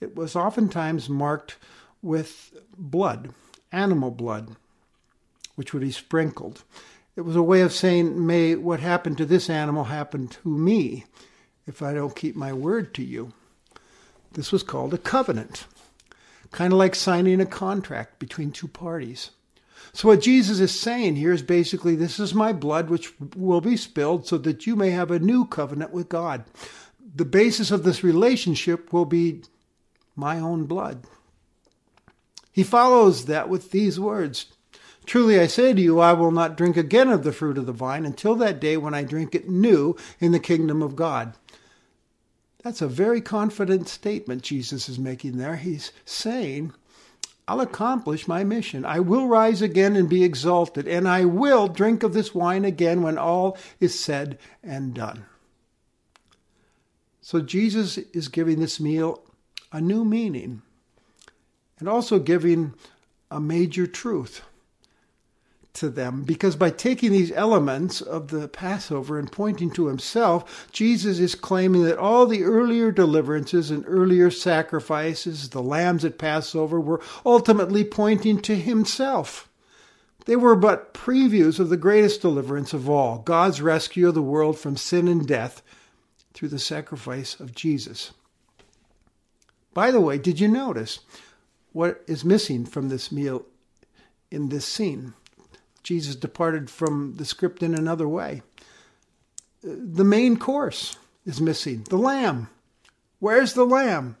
it 0.00 0.16
was 0.16 0.36
oftentimes 0.36 1.08
marked 1.08 1.56
with 2.02 2.54
blood, 2.76 3.32
animal 3.70 4.10
blood, 4.10 4.56
which 5.56 5.72
would 5.72 5.82
be 5.82 5.92
sprinkled. 5.92 6.64
It 7.16 7.22
was 7.22 7.36
a 7.36 7.42
way 7.42 7.60
of 7.62 7.72
saying, 7.72 8.26
May 8.26 8.54
what 8.54 8.80
happened 8.80 9.18
to 9.18 9.26
this 9.26 9.50
animal 9.50 9.84
happen 9.84 10.28
to 10.28 10.48
me 10.48 11.04
if 11.66 11.82
I 11.82 11.92
don't 11.92 12.16
keep 12.16 12.36
my 12.36 12.52
word 12.52 12.94
to 12.94 13.02
you. 13.02 13.32
This 14.32 14.52
was 14.52 14.62
called 14.62 14.94
a 14.94 14.98
covenant, 14.98 15.66
kind 16.52 16.72
of 16.72 16.78
like 16.78 16.94
signing 16.94 17.40
a 17.40 17.46
contract 17.46 18.18
between 18.18 18.52
two 18.52 18.68
parties. 18.68 19.30
So, 19.92 20.08
what 20.08 20.20
Jesus 20.20 20.60
is 20.60 20.78
saying 20.78 21.16
here 21.16 21.32
is 21.32 21.42
basically 21.42 21.96
this 21.96 22.20
is 22.20 22.32
my 22.32 22.52
blood 22.52 22.90
which 22.90 23.12
will 23.34 23.60
be 23.60 23.76
spilled 23.76 24.26
so 24.26 24.38
that 24.38 24.66
you 24.66 24.76
may 24.76 24.90
have 24.90 25.10
a 25.10 25.18
new 25.18 25.46
covenant 25.46 25.92
with 25.92 26.08
God. 26.08 26.44
The 27.14 27.24
basis 27.24 27.72
of 27.72 27.82
this 27.82 28.04
relationship 28.04 28.92
will 28.92 29.04
be 29.04 29.42
my 30.14 30.38
own 30.38 30.66
blood. 30.66 31.04
He 32.52 32.62
follows 32.62 33.24
that 33.24 33.48
with 33.48 33.72
these 33.72 33.98
words 33.98 34.46
Truly 35.06 35.40
I 35.40 35.46
say 35.46 35.72
to 35.72 35.80
you, 35.80 35.98
I 35.98 36.12
will 36.12 36.30
not 36.30 36.56
drink 36.56 36.76
again 36.76 37.08
of 37.08 37.24
the 37.24 37.32
fruit 37.32 37.58
of 37.58 37.66
the 37.66 37.72
vine 37.72 38.06
until 38.06 38.34
that 38.36 38.60
day 38.60 38.76
when 38.76 38.94
I 38.94 39.02
drink 39.02 39.34
it 39.34 39.48
new 39.48 39.96
in 40.20 40.32
the 40.32 40.38
kingdom 40.38 40.82
of 40.82 40.96
God. 40.96 41.34
That's 42.62 42.82
a 42.82 42.88
very 42.88 43.20
confident 43.20 43.88
statement 43.88 44.42
Jesus 44.42 44.88
is 44.88 44.98
making 44.98 45.38
there. 45.38 45.56
He's 45.56 45.92
saying, 46.04 46.72
I'll 47.48 47.60
accomplish 47.60 48.28
my 48.28 48.44
mission. 48.44 48.84
I 48.84 49.00
will 49.00 49.26
rise 49.26 49.62
again 49.62 49.96
and 49.96 50.08
be 50.08 50.22
exalted, 50.22 50.86
and 50.86 51.08
I 51.08 51.24
will 51.24 51.66
drink 51.66 52.02
of 52.02 52.12
this 52.12 52.34
wine 52.34 52.64
again 52.64 53.02
when 53.02 53.18
all 53.18 53.58
is 53.80 53.98
said 53.98 54.38
and 54.62 54.94
done. 54.94 55.24
So 57.22 57.40
Jesus 57.40 57.98
is 57.98 58.28
giving 58.28 58.60
this 58.60 58.78
meal 58.78 59.22
a 59.72 59.80
new 59.80 60.04
meaning 60.04 60.62
and 61.78 61.88
also 61.88 62.18
giving 62.18 62.74
a 63.30 63.40
major 63.40 63.86
truth. 63.86 64.42
To 65.74 65.88
them 65.88 66.22
because 66.22 66.56
by 66.56 66.70
taking 66.70 67.12
these 67.12 67.32
elements 67.32 68.00
of 68.00 68.28
the 68.28 68.48
Passover 68.48 69.18
and 69.18 69.30
pointing 69.30 69.70
to 69.72 69.86
himself, 69.86 70.68
Jesus 70.72 71.18
is 71.18 71.34
claiming 71.34 71.84
that 71.84 71.98
all 71.98 72.26
the 72.26 72.42
earlier 72.42 72.90
deliverances 72.90 73.70
and 73.70 73.84
earlier 73.86 74.30
sacrifices, 74.30 75.50
the 75.50 75.62
lambs 75.62 76.04
at 76.04 76.18
Passover, 76.18 76.80
were 76.80 77.00
ultimately 77.24 77.84
pointing 77.84 78.40
to 78.42 78.56
himself. 78.56 79.48
They 80.26 80.36
were 80.36 80.56
but 80.56 80.92
previews 80.92 81.58
of 81.58 81.70
the 81.70 81.76
greatest 81.76 82.20
deliverance 82.20 82.72
of 82.72 82.88
all 82.88 83.18
God's 83.18 83.62
rescue 83.62 84.08
of 84.08 84.14
the 84.14 84.22
world 84.22 84.58
from 84.58 84.76
sin 84.76 85.08
and 85.08 85.26
death 85.26 85.62
through 86.34 86.48
the 86.48 86.58
sacrifice 86.58 87.38
of 87.38 87.54
Jesus. 87.54 88.12
By 89.72 89.90
the 89.90 90.00
way, 90.00 90.18
did 90.18 90.40
you 90.40 90.48
notice 90.48 91.00
what 91.72 92.02
is 92.06 92.24
missing 92.24 92.66
from 92.66 92.88
this 92.88 93.12
meal 93.12 93.46
in 94.30 94.48
this 94.48 94.66
scene? 94.66 95.14
Jesus 95.82 96.16
departed 96.16 96.70
from 96.70 97.14
the 97.16 97.24
script 97.24 97.62
in 97.62 97.74
another 97.74 98.08
way. 98.08 98.42
The 99.62 100.04
main 100.04 100.36
course 100.36 100.96
is 101.26 101.40
missing 101.40 101.84
the 101.88 101.98
lamb. 101.98 102.48
Where's 103.18 103.54
the 103.54 103.64
lamb? 103.64 104.16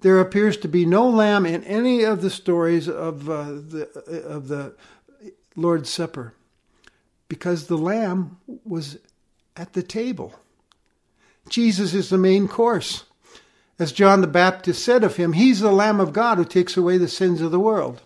There 0.00 0.18
appears 0.18 0.56
to 0.58 0.68
be 0.68 0.86
no 0.86 1.08
lamb 1.08 1.44
in 1.44 1.62
any 1.64 2.04
of 2.04 2.22
the 2.22 2.30
stories 2.30 2.88
of 2.88 3.28
uh, 3.28 3.44
the 3.44 3.88
of 4.26 4.48
the 4.48 4.74
Lord's 5.56 5.90
Supper, 5.90 6.34
because 7.28 7.66
the 7.66 7.76
lamb 7.76 8.38
was 8.64 8.98
at 9.56 9.74
the 9.74 9.82
table. 9.82 10.40
Jesus 11.48 11.92
is 11.92 12.08
the 12.08 12.18
main 12.18 12.48
course. 12.48 13.04
As 13.78 13.92
John 13.92 14.20
the 14.20 14.26
Baptist 14.26 14.84
said 14.84 15.04
of 15.04 15.16
him, 15.16 15.32
he's 15.32 15.60
the 15.60 15.72
Lamb 15.72 16.00
of 16.00 16.12
God 16.12 16.38
who 16.38 16.44
takes 16.44 16.76
away 16.76 16.98
the 16.98 17.08
sins 17.08 17.40
of 17.40 17.50
the 17.50 17.60
world. 17.60 18.02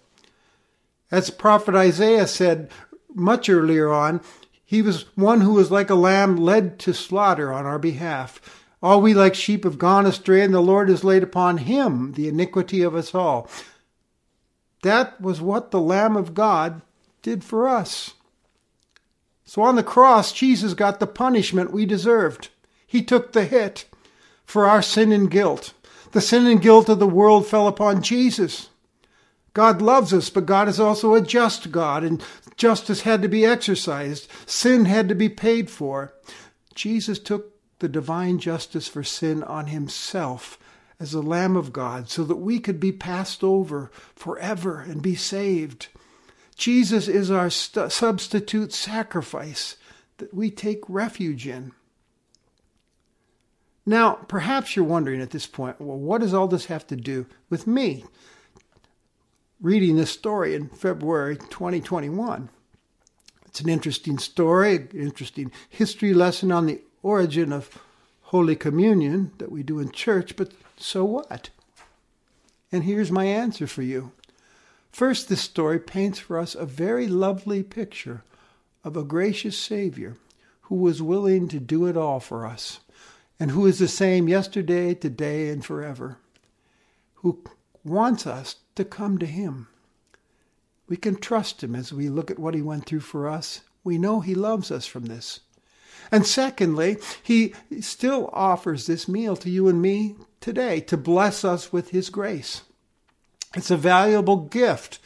As 1.14 1.30
prophet 1.30 1.76
Isaiah 1.76 2.26
said 2.26 2.72
much 3.14 3.48
earlier 3.48 3.88
on, 3.92 4.20
he 4.64 4.82
was 4.82 5.04
one 5.14 5.42
who 5.42 5.52
was 5.52 5.70
like 5.70 5.88
a 5.88 5.94
lamb 5.94 6.36
led 6.36 6.80
to 6.80 6.92
slaughter 6.92 7.52
on 7.52 7.66
our 7.66 7.78
behalf. 7.78 8.40
All 8.82 9.00
we 9.00 9.14
like 9.14 9.36
sheep 9.36 9.62
have 9.62 9.78
gone 9.78 10.06
astray, 10.06 10.42
and 10.42 10.52
the 10.52 10.58
Lord 10.58 10.88
has 10.88 11.04
laid 11.04 11.22
upon 11.22 11.58
him 11.58 12.14
the 12.14 12.26
iniquity 12.26 12.82
of 12.82 12.96
us 12.96 13.14
all. 13.14 13.48
That 14.82 15.20
was 15.20 15.40
what 15.40 15.70
the 15.70 15.80
Lamb 15.80 16.16
of 16.16 16.34
God 16.34 16.82
did 17.22 17.44
for 17.44 17.68
us. 17.68 18.14
So 19.44 19.62
on 19.62 19.76
the 19.76 19.84
cross, 19.84 20.32
Jesus 20.32 20.74
got 20.74 20.98
the 20.98 21.06
punishment 21.06 21.72
we 21.72 21.86
deserved. 21.86 22.48
He 22.88 23.04
took 23.04 23.30
the 23.30 23.44
hit 23.44 23.84
for 24.44 24.66
our 24.66 24.82
sin 24.82 25.12
and 25.12 25.30
guilt. 25.30 25.74
The 26.10 26.20
sin 26.20 26.48
and 26.48 26.60
guilt 26.60 26.88
of 26.88 26.98
the 26.98 27.06
world 27.06 27.46
fell 27.46 27.68
upon 27.68 28.02
Jesus. 28.02 28.68
God 29.54 29.80
loves 29.80 30.12
us, 30.12 30.30
but 30.30 30.46
God 30.46 30.68
is 30.68 30.80
also 30.80 31.14
a 31.14 31.20
just 31.20 31.70
God, 31.70 32.02
and 32.02 32.22
justice 32.56 33.02
had 33.02 33.22
to 33.22 33.28
be 33.28 33.46
exercised. 33.46 34.28
Sin 34.46 34.84
had 34.84 35.08
to 35.08 35.14
be 35.14 35.28
paid 35.28 35.70
for. 35.70 36.12
Jesus 36.74 37.20
took 37.20 37.52
the 37.78 37.88
divine 37.88 38.38
justice 38.38 38.88
for 38.88 39.04
sin 39.04 39.44
on 39.44 39.68
himself 39.68 40.58
as 40.98 41.12
the 41.12 41.22
Lamb 41.22 41.56
of 41.56 41.72
God 41.72 42.08
so 42.08 42.24
that 42.24 42.36
we 42.36 42.58
could 42.58 42.80
be 42.80 42.92
passed 42.92 43.44
over 43.44 43.90
forever 44.16 44.80
and 44.80 45.02
be 45.02 45.14
saved. 45.14 45.88
Jesus 46.56 47.08
is 47.08 47.30
our 47.30 47.50
st- 47.50 47.92
substitute 47.92 48.72
sacrifice 48.72 49.76
that 50.18 50.34
we 50.34 50.50
take 50.50 50.80
refuge 50.88 51.46
in. 51.46 51.72
Now, 53.86 54.14
perhaps 54.28 54.74
you're 54.74 54.84
wondering 54.84 55.20
at 55.20 55.30
this 55.30 55.46
point, 55.46 55.80
well, 55.80 55.98
what 55.98 56.22
does 56.22 56.32
all 56.32 56.48
this 56.48 56.66
have 56.66 56.86
to 56.88 56.96
do 56.96 57.26
with 57.50 57.66
me 57.66 58.04
reading 59.64 59.96
this 59.96 60.10
story 60.10 60.54
in 60.54 60.68
February 60.68 61.38
2021? 61.38 62.50
It's 63.46 63.60
an 63.62 63.70
interesting 63.70 64.18
story, 64.18 64.88
interesting 64.92 65.50
history 65.70 66.12
lesson 66.12 66.52
on 66.52 66.66
the 66.66 66.82
origin 67.02 67.50
of 67.50 67.78
Holy 68.24 68.56
Communion 68.56 69.32
that 69.38 69.50
we 69.50 69.62
do 69.62 69.78
in 69.78 69.90
church, 69.90 70.36
but 70.36 70.52
so 70.76 71.06
what? 71.06 71.48
And 72.70 72.84
here's 72.84 73.10
my 73.10 73.24
answer 73.24 73.66
for 73.66 73.80
you. 73.80 74.12
First, 74.92 75.30
this 75.30 75.40
story 75.40 75.78
paints 75.78 76.18
for 76.18 76.38
us 76.38 76.54
a 76.54 76.66
very 76.66 77.08
lovely 77.08 77.62
picture 77.62 78.22
of 78.84 78.98
a 78.98 79.02
gracious 79.02 79.58
Savior 79.58 80.18
who 80.62 80.74
was 80.74 81.00
willing 81.00 81.48
to 81.48 81.58
do 81.58 81.86
it 81.86 81.96
all 81.96 82.20
for 82.20 82.44
us 82.44 82.80
and 83.40 83.50
who 83.50 83.64
is 83.64 83.78
the 83.78 83.88
same 83.88 84.28
yesterday, 84.28 84.92
today, 84.92 85.48
and 85.48 85.64
forever, 85.64 86.18
who 87.14 87.42
wants 87.84 88.26
us 88.26 88.56
to 88.74 88.84
come 88.84 89.18
to 89.18 89.26
Him. 89.26 89.68
We 90.88 90.96
can 90.96 91.16
trust 91.16 91.62
Him 91.62 91.74
as 91.74 91.92
we 91.92 92.08
look 92.08 92.30
at 92.30 92.38
what 92.38 92.54
He 92.54 92.62
went 92.62 92.86
through 92.86 93.00
for 93.00 93.28
us. 93.28 93.60
We 93.82 93.98
know 93.98 94.20
He 94.20 94.34
loves 94.34 94.70
us 94.70 94.86
from 94.86 95.06
this. 95.06 95.40
And 96.10 96.26
secondly, 96.26 96.98
He 97.22 97.54
still 97.80 98.30
offers 98.32 98.86
this 98.86 99.08
meal 99.08 99.36
to 99.36 99.50
you 99.50 99.68
and 99.68 99.80
me 99.80 100.16
today 100.40 100.80
to 100.80 100.96
bless 100.96 101.44
us 101.44 101.72
with 101.72 101.90
His 101.90 102.10
grace. 102.10 102.62
It's 103.54 103.70
a 103.70 103.76
valuable 103.76 104.36
gift 104.36 104.98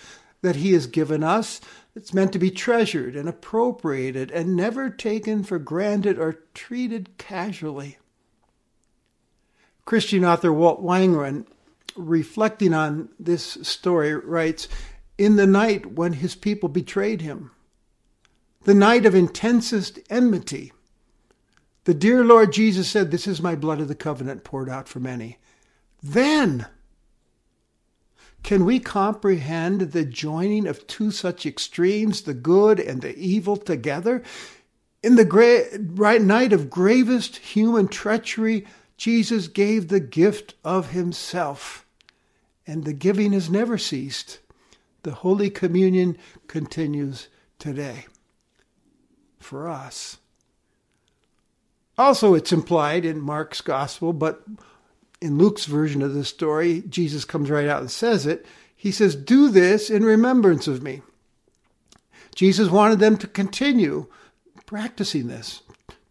that 0.42 0.56
He 0.56 0.72
has 0.72 0.86
given 0.86 1.22
us. 1.22 1.60
It's 1.94 2.14
meant 2.14 2.32
to 2.32 2.38
be 2.38 2.50
treasured 2.50 3.16
and 3.16 3.28
appropriated 3.28 4.30
and 4.30 4.54
never 4.54 4.88
taken 4.88 5.42
for 5.42 5.58
granted 5.58 6.18
or 6.18 6.40
treated 6.54 7.18
casually. 7.18 7.98
Christian 9.84 10.24
author 10.24 10.52
Walt 10.52 10.82
Wangerin, 10.82 11.46
reflecting 11.98 12.72
on 12.72 13.08
this 13.18 13.58
story, 13.62 14.14
writes 14.14 14.68
In 15.18 15.36
the 15.36 15.46
night 15.46 15.92
when 15.92 16.14
his 16.14 16.34
people 16.34 16.68
betrayed 16.68 17.20
him, 17.20 17.50
the 18.62 18.74
night 18.74 19.04
of 19.04 19.14
intensest 19.14 19.98
enmity, 20.08 20.72
the 21.84 21.94
dear 21.94 22.24
Lord 22.24 22.52
Jesus 22.52 22.88
said, 22.88 23.10
This 23.10 23.26
is 23.26 23.40
my 23.40 23.54
blood 23.54 23.80
of 23.80 23.88
the 23.88 23.94
covenant 23.94 24.44
poured 24.44 24.68
out 24.68 24.88
for 24.88 25.00
many. 25.00 25.38
Then, 26.02 26.66
can 28.42 28.64
we 28.64 28.78
comprehend 28.78 29.80
the 29.80 30.04
joining 30.04 30.66
of 30.66 30.86
two 30.86 31.10
such 31.10 31.46
extremes, 31.46 32.22
the 32.22 32.34
good 32.34 32.78
and 32.78 33.02
the 33.02 33.16
evil, 33.16 33.56
together? 33.56 34.22
In 35.02 35.14
the 35.14 36.18
night 36.22 36.52
of 36.52 36.70
gravest 36.70 37.36
human 37.36 37.88
treachery, 37.88 38.66
Jesus 38.96 39.48
gave 39.48 39.88
the 39.88 40.00
gift 40.00 40.54
of 40.64 40.90
himself, 40.90 41.86
and 42.68 42.84
the 42.84 42.92
giving 42.92 43.32
has 43.32 43.48
never 43.48 43.78
ceased. 43.78 44.38
The 45.02 45.10
Holy 45.12 45.48
Communion 45.48 46.18
continues 46.46 47.28
today 47.58 48.04
for 49.40 49.68
us. 49.68 50.18
Also, 51.96 52.34
it's 52.34 52.52
implied 52.52 53.04
in 53.04 53.20
Mark's 53.20 53.62
Gospel, 53.62 54.12
but 54.12 54.44
in 55.20 55.38
Luke's 55.38 55.64
version 55.64 56.02
of 56.02 56.12
the 56.14 56.24
story, 56.24 56.82
Jesus 56.88 57.24
comes 57.24 57.50
right 57.50 57.66
out 57.66 57.80
and 57.80 57.90
says 57.90 58.26
it. 58.26 58.44
He 58.76 58.92
says, 58.92 59.16
Do 59.16 59.48
this 59.48 59.90
in 59.90 60.04
remembrance 60.04 60.68
of 60.68 60.82
me. 60.82 61.00
Jesus 62.34 62.68
wanted 62.68 63.00
them 63.00 63.16
to 63.16 63.26
continue 63.26 64.06
practicing 64.66 65.26
this, 65.26 65.62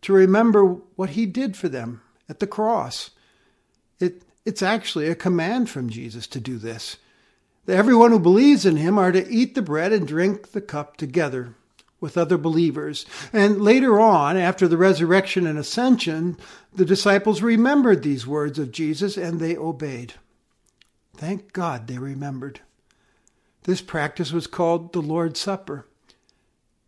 to 0.01 0.11
remember 0.11 0.65
what 0.95 1.11
he 1.11 1.25
did 1.25 1.55
for 1.55 1.69
them 1.69 2.01
at 2.27 2.39
the 2.39 2.47
cross. 2.47 3.11
It, 3.99 4.23
it's 4.47 4.63
actually 4.63 5.09
a 5.09 5.15
command 5.15 5.69
from 5.69 5.89
Jesus 5.89 6.25
to 6.27 6.39
do 6.39 6.57
this. 6.57 6.95
That 7.65 7.75
Everyone 7.75 8.11
who 8.11 8.19
believes 8.19 8.65
in 8.65 8.77
him 8.77 8.97
are 8.97 9.11
to 9.11 9.29
eat 9.29 9.55
the 9.55 9.61
bread 9.61 9.91
and 9.91 10.07
drink 10.07 10.53
the 10.53 10.61
cup 10.61 10.95
together 10.95 11.53
with 11.99 12.17
other 12.17 12.37
believers. 12.37 13.05
And 13.33 13.59
later 13.61 13.99
on, 13.99 14.37
after 14.37 14.65
the 14.65 14.77
resurrection 14.77 15.45
and 15.45 15.59
ascension, 15.59 16.37
the 16.73 16.85
disciples 16.85 17.41
remembered 17.41 18.03
these 18.03 18.25
words 18.25 18.57
of 18.57 18.71
Jesus 18.71 19.17
and 19.17 19.41
they 19.41 19.57
obeyed. 19.57 20.13
Thank 21.17 21.51
God 21.51 21.87
they 21.87 21.97
remembered. 21.97 22.61
This 23.63 23.81
practice 23.81 24.31
was 24.31 24.47
called 24.47 24.93
the 24.93 25.01
Lord's 25.01 25.41
Supper, 25.41 25.87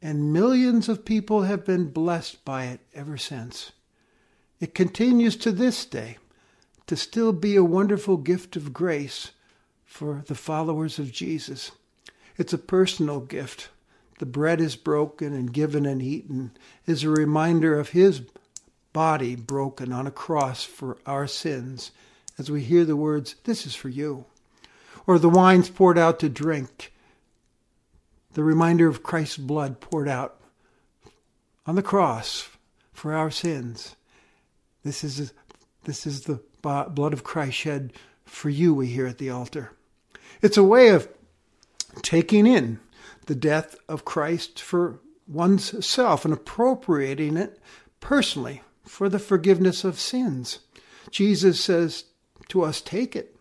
and 0.01 0.31
millions 0.31 0.87
of 0.87 1.03
people 1.03 1.41
have 1.41 1.65
been 1.65 1.89
blessed 1.89 2.45
by 2.45 2.67
it 2.67 2.79
ever 2.95 3.17
since. 3.17 3.73
It 4.61 4.73
continues 4.73 5.35
to 5.37 5.51
this 5.51 5.83
day 5.83 6.19
to 6.89 6.95
still 6.95 7.31
be 7.31 7.55
a 7.55 7.63
wonderful 7.63 8.17
gift 8.17 8.55
of 8.55 8.73
grace 8.73 9.29
for 9.85 10.23
the 10.25 10.33
followers 10.33 10.97
of 10.97 11.11
Jesus. 11.11 11.71
It's 12.35 12.51
a 12.51 12.57
personal 12.57 13.19
gift. 13.19 13.69
The 14.17 14.25
bread 14.25 14.59
is 14.59 14.75
broken 14.75 15.31
and 15.31 15.53
given 15.53 15.85
and 15.85 16.01
eaten 16.01 16.49
is 16.87 17.03
a 17.03 17.09
reminder 17.11 17.79
of 17.79 17.89
his 17.89 18.23
body 18.91 19.35
broken 19.35 19.93
on 19.93 20.07
a 20.07 20.11
cross 20.11 20.63
for 20.63 20.97
our 21.05 21.27
sins 21.27 21.91
as 22.39 22.49
we 22.49 22.63
hear 22.63 22.85
the 22.85 22.95
words, 22.95 23.35
This 23.43 23.67
is 23.67 23.75
for 23.75 23.89
you. 23.89 24.25
Or 25.05 25.19
the 25.19 25.29
wine's 25.29 25.69
poured 25.69 25.99
out 25.99 26.19
to 26.21 26.27
drink, 26.27 26.91
the 28.33 28.41
reminder 28.41 28.87
of 28.87 29.03
Christ's 29.03 29.37
blood 29.37 29.79
poured 29.79 30.07
out 30.07 30.41
on 31.67 31.75
the 31.75 31.83
cross 31.83 32.49
for 32.91 33.13
our 33.13 33.29
sins. 33.29 33.95
This 34.83 35.03
is, 35.03 35.33
this 35.83 36.07
is 36.07 36.21
the 36.21 36.41
blood 36.61 37.13
of 37.13 37.23
Christ 37.23 37.57
shed 37.57 37.93
for 38.25 38.49
you, 38.49 38.73
we 38.73 38.87
hear 38.87 39.07
at 39.07 39.17
the 39.17 39.29
altar. 39.29 39.71
It's 40.41 40.57
a 40.57 40.63
way 40.63 40.89
of 40.89 41.09
taking 42.01 42.45
in 42.45 42.79
the 43.25 43.35
death 43.35 43.75
of 43.87 44.05
Christ 44.05 44.61
for 44.61 44.99
one's 45.27 45.85
self 45.85 46.25
and 46.25 46.33
appropriating 46.33 47.37
it 47.37 47.59
personally 47.99 48.61
for 48.85 49.09
the 49.09 49.19
forgiveness 49.19 49.83
of 49.83 49.99
sins. 49.99 50.59
Jesus 51.11 51.59
says 51.59 52.05
to 52.49 52.63
us, 52.63 52.81
take 52.81 53.15
it, 53.15 53.35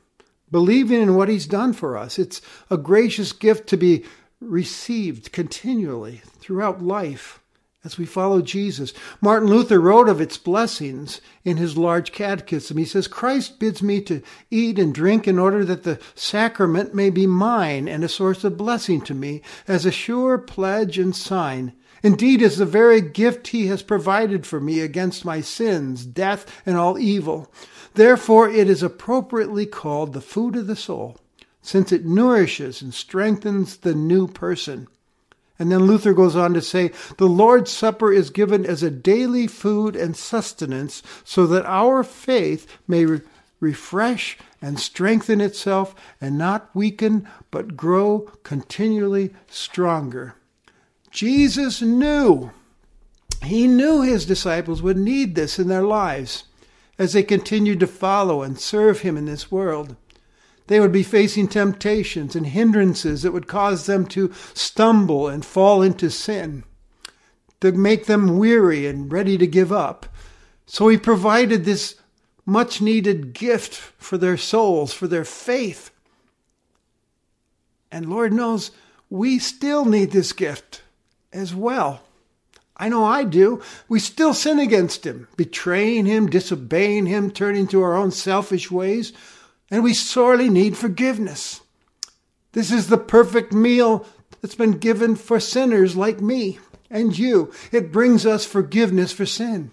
believing 0.51 1.01
in 1.01 1.15
what 1.15 1.29
he's 1.29 1.47
done 1.47 1.73
for 1.73 1.97
us. 1.97 2.19
It's 2.19 2.43
a 2.71 2.77
gracious 2.77 3.33
gift 3.33 3.69
to 3.69 3.77
be 3.77 4.05
received 4.41 5.33
continually 5.33 6.23
throughout 6.39 6.83
life 6.83 7.38
as 7.85 7.97
we 7.97 8.05
follow 8.05 8.43
Jesus. 8.43 8.93
Martin 9.21 9.49
Luther 9.49 9.81
wrote 9.81 10.09
of 10.09 10.21
its 10.21 10.37
blessings 10.37 11.21
in 11.45 11.57
his 11.57 11.79
large 11.79 12.11
catechism. 12.11 12.77
He 12.77 12.85
says, 12.85 13.07
Christ 13.07 13.61
bids 13.61 13.83
me 13.83 14.01
to 14.03 14.21
eat 14.51 14.79
and 14.79 14.93
drink 14.93 15.29
in 15.29 15.39
order 15.39 15.65
that 15.65 15.85
the 15.85 16.01
sacrament 16.15 16.95
may 16.95 17.09
be 17.09 17.27
mine 17.27 17.89
and 17.89 18.03
a 18.03 18.09
source 18.09 18.43
of 18.43 18.57
blessing 18.57 19.01
to 19.03 19.15
me 19.15 19.43
as 19.69 19.87
a 19.87 19.93
sure 19.93 20.39
pledge 20.39 20.99
and 20.99 21.15
sign. 21.15 21.73
Indeed, 22.03 22.43
as 22.43 22.59
the 22.59 22.67
very 22.67 23.01
gift 23.01 23.49
he 23.49 23.67
has 23.69 23.83
provided 23.83 24.47
for 24.47 24.61
me 24.61 24.81
against 24.81 25.25
my 25.25 25.41
sins, 25.41 26.05
death, 26.05 26.63
and 26.67 26.77
all 26.77 26.99
evil. 26.99 27.53
Therefore, 27.95 28.49
it 28.49 28.69
is 28.69 28.83
appropriately 28.83 29.67
called 29.67 30.13
the 30.13 30.21
food 30.21 30.57
of 30.57 30.67
the 30.67 30.77
soul 30.77 31.17
since 31.63 31.93
it 31.93 32.07
nourishes 32.07 32.81
and 32.81 32.95
strengthens 32.95 33.79
the 33.79 33.95
new 33.95 34.27
person. 34.27 34.89
And 35.59 35.73
then 35.73 35.87
Luther 35.87 36.15
goes 36.15 36.37
on 36.37 36.55
to 36.55 36.63
say, 36.63 36.93
the 37.17 37.29
Lord's 37.29 37.71
Supper 37.71 38.13
is 38.13 38.31
given 38.31 38.65
as 38.65 38.83
a 38.83 38.91
daily 38.91 39.47
food 39.47 39.97
and 39.97 40.17
sustenance 40.17 41.03
so 41.25 41.47
that 41.49 41.67
our 41.67 42.05
faith 42.05 42.79
may 42.87 43.05
re- 43.05 43.21
refresh 43.61 44.39
and 44.63 44.79
strengthen 44.79 45.41
itself 45.41 45.95
and 46.21 46.39
not 46.39 46.71
weaken, 46.75 47.29
but 47.51 47.77
grow 47.77 48.31
continually 48.45 49.35
stronger. 49.49 50.35
Jesus 51.11 51.83
knew, 51.83 52.51
he 53.43 53.67
knew 53.67 54.03
his 54.03 54.27
disciples 54.27 54.83
would 54.83 54.99
need 54.99 55.35
this 55.35 55.59
in 55.59 55.69
their 55.69 55.83
lives 55.83 56.45
as 56.99 57.13
they 57.13 57.23
continued 57.23 57.81
to 57.81 57.87
follow 57.87 58.43
and 58.43 58.59
serve 58.59 59.01
him 59.01 59.17
in 59.17 59.25
this 59.25 59.51
world. 59.51 59.97
They 60.69 60.81
would 60.81 60.93
be 60.93 61.03
facing 61.03 61.49
temptations 61.49 62.37
and 62.37 62.47
hindrances 62.47 63.23
that 63.23 63.33
would 63.33 63.49
cause 63.49 63.87
them 63.87 64.07
to 64.09 64.33
stumble 64.53 65.27
and 65.27 65.45
fall 65.45 65.83
into 65.83 66.11
sin, 66.11 66.63
to 67.61 67.73
make 67.73 68.05
them 68.05 68.39
weary 68.39 68.87
and 68.87 69.11
ready 69.11 69.39
to 69.39 69.47
give 69.47 69.73
up. 69.73 70.07
So 70.67 70.89
he 70.89 70.99
provided 70.99 71.65
this 71.65 71.97
much 72.45 72.83
needed 72.83 73.33
gift 73.33 73.75
for 73.75 74.19
their 74.19 74.37
souls, 74.37 74.93
for 74.93 75.09
their 75.09 75.25
faith. 75.25 75.91
And 77.91 78.11
Lord 78.11 78.35
knows 78.35 78.71
we 79.09 79.39
still 79.39 79.87
need 79.87 80.11
this 80.11 80.35
gift 80.35 80.83
as 81.33 81.55
well. 81.55 82.03
I 82.77 82.91
know 82.91 83.07
I 83.07 83.25
do. 83.25 83.63
We 83.89 84.01
still 84.01 84.35
sin 84.35 84.59
against 84.59 85.07
him, 85.07 85.29
betraying 85.35 86.05
him, 86.05 86.29
disobeying 86.29 87.07
him, 87.07 87.31
turning 87.31 87.67
to 87.69 87.83
our 87.83 87.97
own 87.97 88.11
selfish 88.11 88.71
ways 88.71 89.15
and 89.71 89.83
we 89.83 89.95
sorely 89.95 90.49
need 90.49 90.77
forgiveness. 90.77 91.61
This 92.53 92.73
is 92.73 92.89
the 92.89 92.99
perfect 92.99 93.53
meal 93.53 94.07
that's 94.41 94.55
been 94.55 94.79
given 94.79 95.17
for 95.17 95.41
sinners 95.41 95.97
like 95.97 96.21
me 96.21 96.59
and 96.91 97.17
you. 97.19 97.53
It 97.73 97.93
brings 97.93 98.25
us 98.25 98.45
forgiveness 98.45 99.13
for 99.13 99.27
sin. 99.27 99.71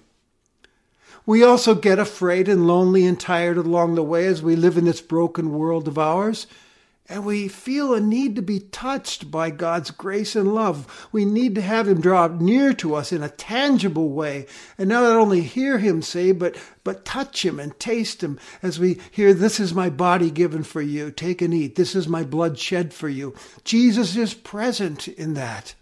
We 1.25 1.43
also 1.43 1.73
get 1.73 1.97
afraid 1.97 2.47
and 2.47 2.67
lonely 2.67 3.05
and 3.05 3.19
tired 3.19 3.57
along 3.57 3.95
the 3.95 4.03
way 4.03 4.27
as 4.27 4.43
we 4.43 4.55
live 4.55 4.77
in 4.77 4.85
this 4.85 5.01
broken 5.01 5.57
world 5.57 5.87
of 5.87 5.97
ours. 5.97 6.45
And 7.07 7.23
we 7.23 7.47
feel 7.47 7.93
a 7.93 7.99
need 7.99 8.35
to 8.35 8.41
be 8.41 8.59
touched 8.59 9.29
by 9.29 9.51
God's 9.51 9.91
grace 9.91 10.35
and 10.35 10.55
love. 10.55 11.07
We 11.11 11.23
need 11.23 11.53
to 11.55 11.61
have 11.61 11.87
Him 11.87 12.01
draw 12.01 12.27
near 12.27 12.73
to 12.73 12.95
us 12.95 13.11
in 13.11 13.21
a 13.21 13.29
tangible 13.29 14.09
way 14.09 14.47
and 14.77 14.89
not 14.89 15.03
only 15.03 15.41
hear 15.41 15.77
Him 15.77 16.01
say, 16.01 16.31
but, 16.31 16.55
but 16.83 17.05
touch 17.05 17.45
Him 17.45 17.59
and 17.59 17.79
taste 17.79 18.23
Him 18.23 18.39
as 18.63 18.79
we 18.79 18.99
hear, 19.11 19.35
This 19.35 19.59
is 19.59 19.73
my 19.73 19.89
body 19.89 20.31
given 20.31 20.63
for 20.63 20.81
you. 20.81 21.11
Take 21.11 21.43
and 21.43 21.53
eat. 21.53 21.75
This 21.75 21.95
is 21.95 22.07
my 22.07 22.23
blood 22.23 22.57
shed 22.57 22.91
for 22.91 23.07
you. 23.07 23.35
Jesus 23.63 24.15
is 24.15 24.33
present 24.33 25.07
in 25.07 25.35
that 25.35 25.75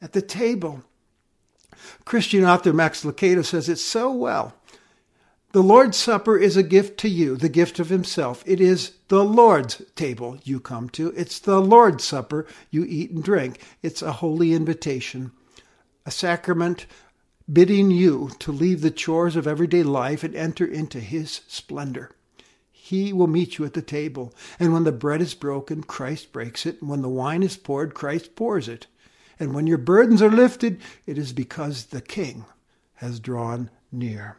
at 0.00 0.12
the 0.12 0.22
table. 0.22 0.84
Christian 2.04 2.44
author 2.44 2.72
Max 2.72 3.04
Lucado 3.04 3.44
says 3.44 3.68
it 3.68 3.78
so 3.78 4.12
well. 4.12 4.54
The 5.58 5.64
Lord's 5.64 5.96
Supper 5.96 6.38
is 6.38 6.56
a 6.56 6.62
gift 6.62 7.00
to 7.00 7.08
you, 7.08 7.36
the 7.36 7.48
gift 7.48 7.80
of 7.80 7.88
Himself. 7.88 8.44
It 8.46 8.60
is 8.60 8.92
the 9.08 9.24
Lord's 9.24 9.82
table 9.96 10.38
you 10.44 10.60
come 10.60 10.88
to. 10.90 11.12
It's 11.16 11.40
the 11.40 11.60
Lord's 11.60 12.04
Supper 12.04 12.46
you 12.70 12.84
eat 12.84 13.10
and 13.10 13.24
drink. 13.24 13.60
It's 13.82 14.00
a 14.00 14.12
holy 14.12 14.52
invitation, 14.52 15.32
a 16.06 16.12
sacrament 16.12 16.86
bidding 17.52 17.90
you 17.90 18.30
to 18.38 18.52
leave 18.52 18.82
the 18.82 18.92
chores 18.92 19.34
of 19.34 19.48
everyday 19.48 19.82
life 19.82 20.22
and 20.22 20.32
enter 20.36 20.64
into 20.64 21.00
His 21.00 21.40
splendor. 21.48 22.12
He 22.70 23.12
will 23.12 23.26
meet 23.26 23.58
you 23.58 23.64
at 23.64 23.74
the 23.74 23.82
table. 23.82 24.32
And 24.60 24.72
when 24.72 24.84
the 24.84 24.92
bread 24.92 25.20
is 25.20 25.34
broken, 25.34 25.82
Christ 25.82 26.30
breaks 26.30 26.66
it. 26.66 26.80
And 26.80 26.88
when 26.88 27.02
the 27.02 27.08
wine 27.08 27.42
is 27.42 27.56
poured, 27.56 27.94
Christ 27.94 28.36
pours 28.36 28.68
it. 28.68 28.86
And 29.40 29.52
when 29.56 29.66
your 29.66 29.78
burdens 29.78 30.22
are 30.22 30.30
lifted, 30.30 30.80
it 31.04 31.18
is 31.18 31.32
because 31.32 31.86
the 31.86 32.00
King 32.00 32.44
has 32.94 33.18
drawn 33.18 33.70
near. 33.90 34.36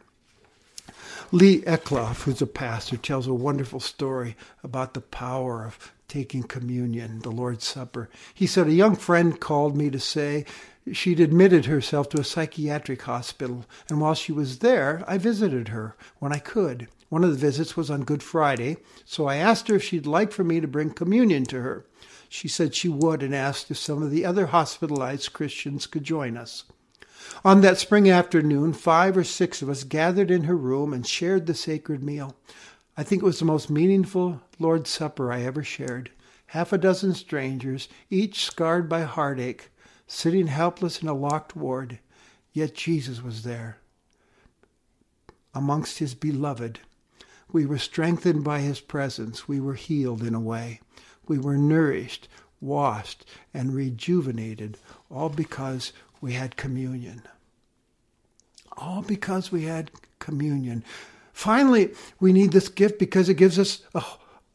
Lee 1.32 1.62
Eclov, 1.62 2.22
who's 2.24 2.42
a 2.42 2.46
pastor, 2.46 2.96
tells 2.96 3.28
a 3.28 3.32
wonderful 3.32 3.78
story 3.78 4.36
about 4.64 4.94
the 4.94 5.00
power 5.00 5.64
of 5.64 5.92
taking 6.08 6.42
communion, 6.42 7.20
the 7.20 7.30
Lord's 7.30 7.64
Supper. 7.64 8.10
He 8.34 8.48
said, 8.48 8.66
A 8.66 8.72
young 8.72 8.96
friend 8.96 9.38
called 9.38 9.76
me 9.76 9.90
to 9.90 10.00
say 10.00 10.44
she'd 10.90 11.20
admitted 11.20 11.66
herself 11.66 12.08
to 12.08 12.20
a 12.20 12.24
psychiatric 12.24 13.02
hospital, 13.02 13.64
and 13.88 14.00
while 14.00 14.14
she 14.14 14.32
was 14.32 14.58
there, 14.58 15.04
I 15.06 15.18
visited 15.18 15.68
her 15.68 15.94
when 16.18 16.32
I 16.32 16.40
could. 16.40 16.88
One 17.10 17.22
of 17.22 17.30
the 17.30 17.36
visits 17.36 17.76
was 17.76 17.92
on 17.92 18.02
Good 18.02 18.24
Friday, 18.24 18.78
so 19.04 19.26
I 19.26 19.36
asked 19.36 19.68
her 19.68 19.76
if 19.76 19.84
she'd 19.84 20.06
like 20.06 20.32
for 20.32 20.42
me 20.42 20.60
to 20.60 20.66
bring 20.66 20.90
communion 20.90 21.44
to 21.46 21.60
her. 21.60 21.86
She 22.28 22.48
said 22.48 22.74
she 22.74 22.88
would 22.88 23.22
and 23.22 23.36
asked 23.36 23.70
if 23.70 23.78
some 23.78 24.02
of 24.02 24.10
the 24.10 24.24
other 24.24 24.46
hospitalized 24.46 25.32
Christians 25.32 25.86
could 25.86 26.02
join 26.02 26.36
us. 26.36 26.64
On 27.44 27.60
that 27.60 27.78
spring 27.78 28.10
afternoon, 28.10 28.72
five 28.72 29.16
or 29.16 29.24
six 29.24 29.62
of 29.62 29.68
us 29.68 29.84
gathered 29.84 30.30
in 30.30 30.44
her 30.44 30.56
room 30.56 30.92
and 30.92 31.06
shared 31.06 31.46
the 31.46 31.54
sacred 31.54 32.02
meal. 32.02 32.36
I 32.96 33.02
think 33.02 33.22
it 33.22 33.26
was 33.26 33.38
the 33.38 33.44
most 33.44 33.70
meaningful 33.70 34.40
Lord's 34.58 34.90
Supper 34.90 35.32
I 35.32 35.42
ever 35.42 35.62
shared. 35.62 36.10
Half 36.46 36.72
a 36.72 36.78
dozen 36.78 37.14
strangers, 37.14 37.88
each 38.10 38.44
scarred 38.44 38.88
by 38.88 39.02
heartache, 39.02 39.70
sitting 40.06 40.48
helpless 40.48 41.00
in 41.00 41.08
a 41.08 41.14
locked 41.14 41.54
ward, 41.54 41.98
yet 42.52 42.74
Jesus 42.74 43.22
was 43.22 43.42
there. 43.42 43.78
Amongst 45.54 45.98
his 45.98 46.14
beloved, 46.14 46.80
we 47.52 47.64
were 47.66 47.78
strengthened 47.78 48.44
by 48.44 48.60
his 48.60 48.80
presence. 48.80 49.48
We 49.48 49.60
were 49.60 49.74
healed 49.74 50.22
in 50.22 50.34
a 50.34 50.40
way. 50.40 50.80
We 51.26 51.38
were 51.38 51.56
nourished, 51.56 52.28
washed, 52.60 53.24
and 53.54 53.74
rejuvenated, 53.74 54.78
all 55.10 55.28
because 55.28 55.92
we 56.20 56.32
had 56.32 56.56
communion. 56.56 57.22
All 58.76 59.02
because 59.02 59.50
we 59.50 59.64
had 59.64 59.90
communion. 60.18 60.84
Finally, 61.32 61.90
we 62.18 62.32
need 62.32 62.52
this 62.52 62.68
gift 62.68 62.98
because 62.98 63.28
it 63.28 63.34
gives 63.34 63.58
us 63.58 63.82
a, 63.94 64.02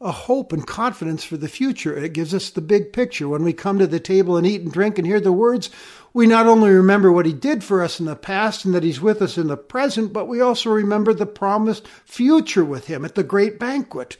a 0.00 0.12
hope 0.12 0.52
and 0.52 0.66
confidence 0.66 1.24
for 1.24 1.36
the 1.36 1.48
future. 1.48 1.96
It 1.96 2.12
gives 2.12 2.34
us 2.34 2.50
the 2.50 2.60
big 2.60 2.92
picture. 2.92 3.28
When 3.28 3.42
we 3.42 3.52
come 3.52 3.78
to 3.78 3.86
the 3.86 4.00
table 4.00 4.36
and 4.36 4.46
eat 4.46 4.62
and 4.62 4.72
drink 4.72 4.98
and 4.98 5.06
hear 5.06 5.20
the 5.20 5.32
words, 5.32 5.70
we 6.12 6.26
not 6.26 6.46
only 6.46 6.70
remember 6.70 7.10
what 7.10 7.26
he 7.26 7.32
did 7.32 7.64
for 7.64 7.82
us 7.82 7.98
in 8.00 8.06
the 8.06 8.16
past 8.16 8.64
and 8.64 8.74
that 8.74 8.84
he's 8.84 9.00
with 9.00 9.20
us 9.20 9.36
in 9.36 9.48
the 9.48 9.56
present, 9.56 10.12
but 10.12 10.28
we 10.28 10.40
also 10.40 10.70
remember 10.70 11.12
the 11.12 11.26
promised 11.26 11.86
future 12.04 12.64
with 12.64 12.86
him 12.86 13.04
at 13.04 13.14
the 13.14 13.24
great 13.24 13.58
banquet 13.58 14.16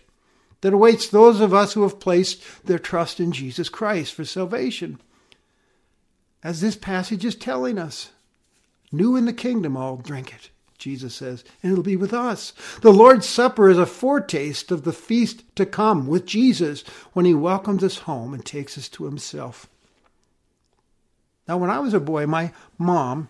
that 0.60 0.74
awaits 0.74 1.08
those 1.08 1.40
of 1.40 1.54
us 1.54 1.74
who 1.74 1.82
have 1.82 2.00
placed 2.00 2.42
their 2.66 2.78
trust 2.78 3.20
in 3.20 3.32
Jesus 3.32 3.68
Christ 3.68 4.14
for 4.14 4.24
salvation 4.24 4.98
as 6.46 6.60
this 6.60 6.76
passage 6.76 7.24
is 7.24 7.34
telling 7.34 7.76
us. 7.76 8.10
New 8.92 9.16
in 9.16 9.24
the 9.24 9.32
kingdom, 9.32 9.76
I'll 9.76 9.96
drink 9.96 10.32
it, 10.32 10.50
Jesus 10.78 11.12
says, 11.12 11.42
and 11.60 11.72
it'll 11.72 11.82
be 11.82 11.96
with 11.96 12.14
us. 12.14 12.52
The 12.82 12.92
Lord's 12.92 13.28
Supper 13.28 13.68
is 13.68 13.78
a 13.78 13.84
foretaste 13.84 14.70
of 14.70 14.84
the 14.84 14.92
feast 14.92 15.42
to 15.56 15.66
come 15.66 16.06
with 16.06 16.24
Jesus 16.24 16.84
when 17.14 17.24
he 17.24 17.34
welcomes 17.34 17.82
us 17.82 17.98
home 17.98 18.32
and 18.32 18.44
takes 18.44 18.78
us 18.78 18.88
to 18.90 19.06
himself. 19.06 19.68
Now, 21.48 21.56
when 21.56 21.68
I 21.68 21.80
was 21.80 21.94
a 21.94 21.98
boy, 21.98 22.28
my 22.28 22.52
mom 22.78 23.28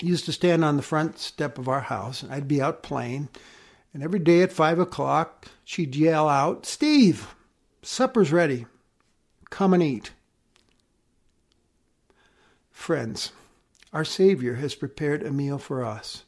used 0.00 0.24
to 0.24 0.32
stand 0.32 0.64
on 0.64 0.78
the 0.78 0.82
front 0.82 1.18
step 1.18 1.58
of 1.58 1.68
our 1.68 1.80
house, 1.80 2.22
and 2.22 2.32
I'd 2.32 2.48
be 2.48 2.62
out 2.62 2.82
playing. 2.82 3.28
And 3.92 4.02
every 4.02 4.20
day 4.20 4.40
at 4.40 4.54
five 4.54 4.78
o'clock, 4.78 5.48
she'd 5.64 5.94
yell 5.94 6.30
out, 6.30 6.64
Steve, 6.64 7.34
supper's 7.82 8.32
ready. 8.32 8.64
Come 9.50 9.74
and 9.74 9.82
eat. 9.82 10.12
Friends, 12.82 13.30
our 13.92 14.04
Savior 14.04 14.56
has 14.56 14.74
prepared 14.74 15.22
a 15.22 15.30
meal 15.30 15.56
for 15.56 15.84
us, 15.84 16.24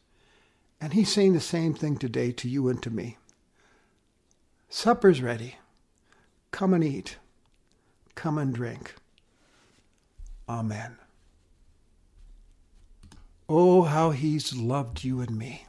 and 0.81 0.93
He's 0.93 1.13
saying 1.13 1.33
the 1.33 1.41
same 1.41 1.75
thing 1.75 1.97
today 1.97 2.31
to 2.31 2.49
you 2.49 2.69
and 2.69 2.81
to 2.85 2.91
me. 2.91 3.19
Supper's 4.69 5.21
ready. 5.21 5.57
Come 6.53 6.73
and 6.73 6.85
eat. 6.85 7.17
Come 8.15 8.39
and 8.39 8.55
drink. 8.55 8.95
Amen. 10.49 10.97
Oh, 13.49 13.83
how 13.83 14.13
he's 14.13 14.55
loved 14.55 15.03
you 15.03 15.21
and 15.23 15.37
me. 15.37 15.67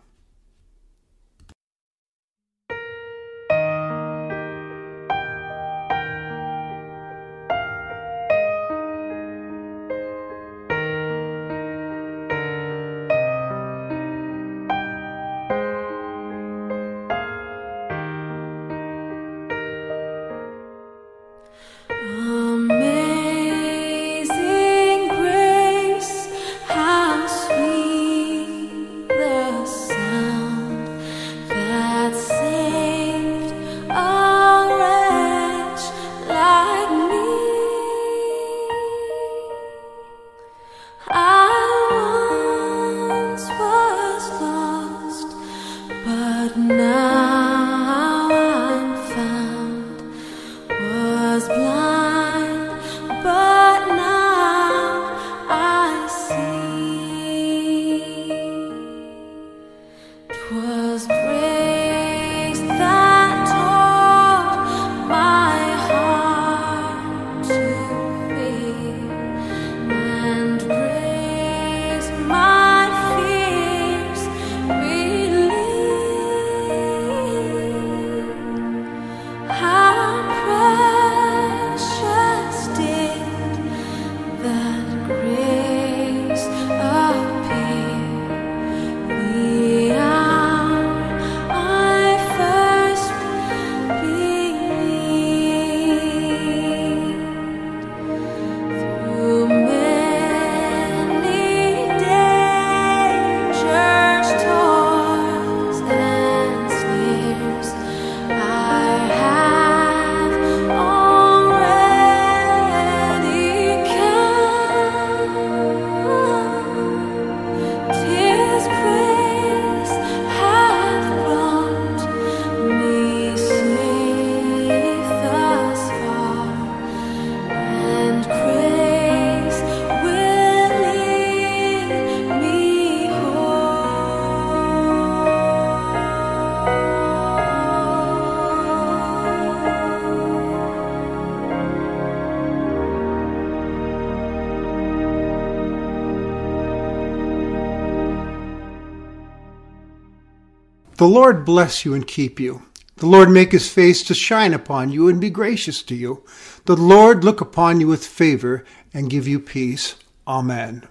The 150.98 151.08
Lord 151.08 151.44
bless 151.44 151.84
you 151.84 151.94
and 151.94 152.08
keep 152.08 152.40
you. 152.40 152.62
The 152.98 153.06
Lord 153.06 153.30
make 153.30 153.52
his 153.52 153.70
face 153.70 154.02
to 154.04 154.14
shine 154.14 154.54
upon 154.54 154.92
you 154.92 155.10
and 155.10 155.20
be 155.20 155.30
gracious 155.30 155.84
to 155.84 155.96
you. 155.96 156.24
The 156.64 156.78
Lord 156.78 157.26
look 157.26 157.42
upon 157.42 157.82
you 157.82 157.88
with 157.88 158.06
favor 158.06 158.64
and 158.94 159.10
give 159.10 159.28
you 159.28 159.42
peace. 159.42 159.96
Amen. 160.26 160.88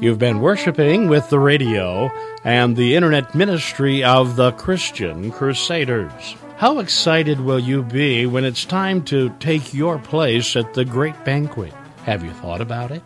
You've 0.00 0.20
been 0.20 0.40
worshiping 0.40 1.08
with 1.08 1.28
the 1.30 1.40
radio 1.40 2.12
and 2.44 2.76
the 2.76 2.94
internet 2.94 3.34
ministry 3.34 4.04
of 4.04 4.36
the 4.36 4.52
Christian 4.52 5.32
Crusaders. 5.32 6.36
How 6.56 6.78
excited 6.78 7.40
will 7.40 7.58
you 7.58 7.82
be 7.82 8.26
when 8.26 8.44
it's 8.44 8.64
time 8.64 9.02
to 9.06 9.30
take 9.40 9.74
your 9.74 9.98
place 9.98 10.54
at 10.54 10.74
the 10.74 10.84
great 10.84 11.24
banquet? 11.24 11.72
Have 12.04 12.22
you 12.22 12.30
thought 12.30 12.60
about 12.60 12.92
it? 12.92 13.02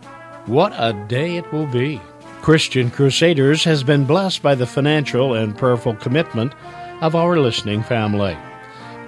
What 0.46 0.74
a 0.76 0.92
day 1.08 1.36
it 1.36 1.50
will 1.52 1.66
be. 1.66 2.02
Christian 2.44 2.90
Crusaders 2.90 3.64
has 3.64 3.82
been 3.82 4.04
blessed 4.04 4.42
by 4.42 4.54
the 4.54 4.66
financial 4.66 5.32
and 5.32 5.56
prayerful 5.56 5.94
commitment 5.94 6.52
of 7.00 7.16
our 7.16 7.38
listening 7.38 7.82
family. 7.82 8.36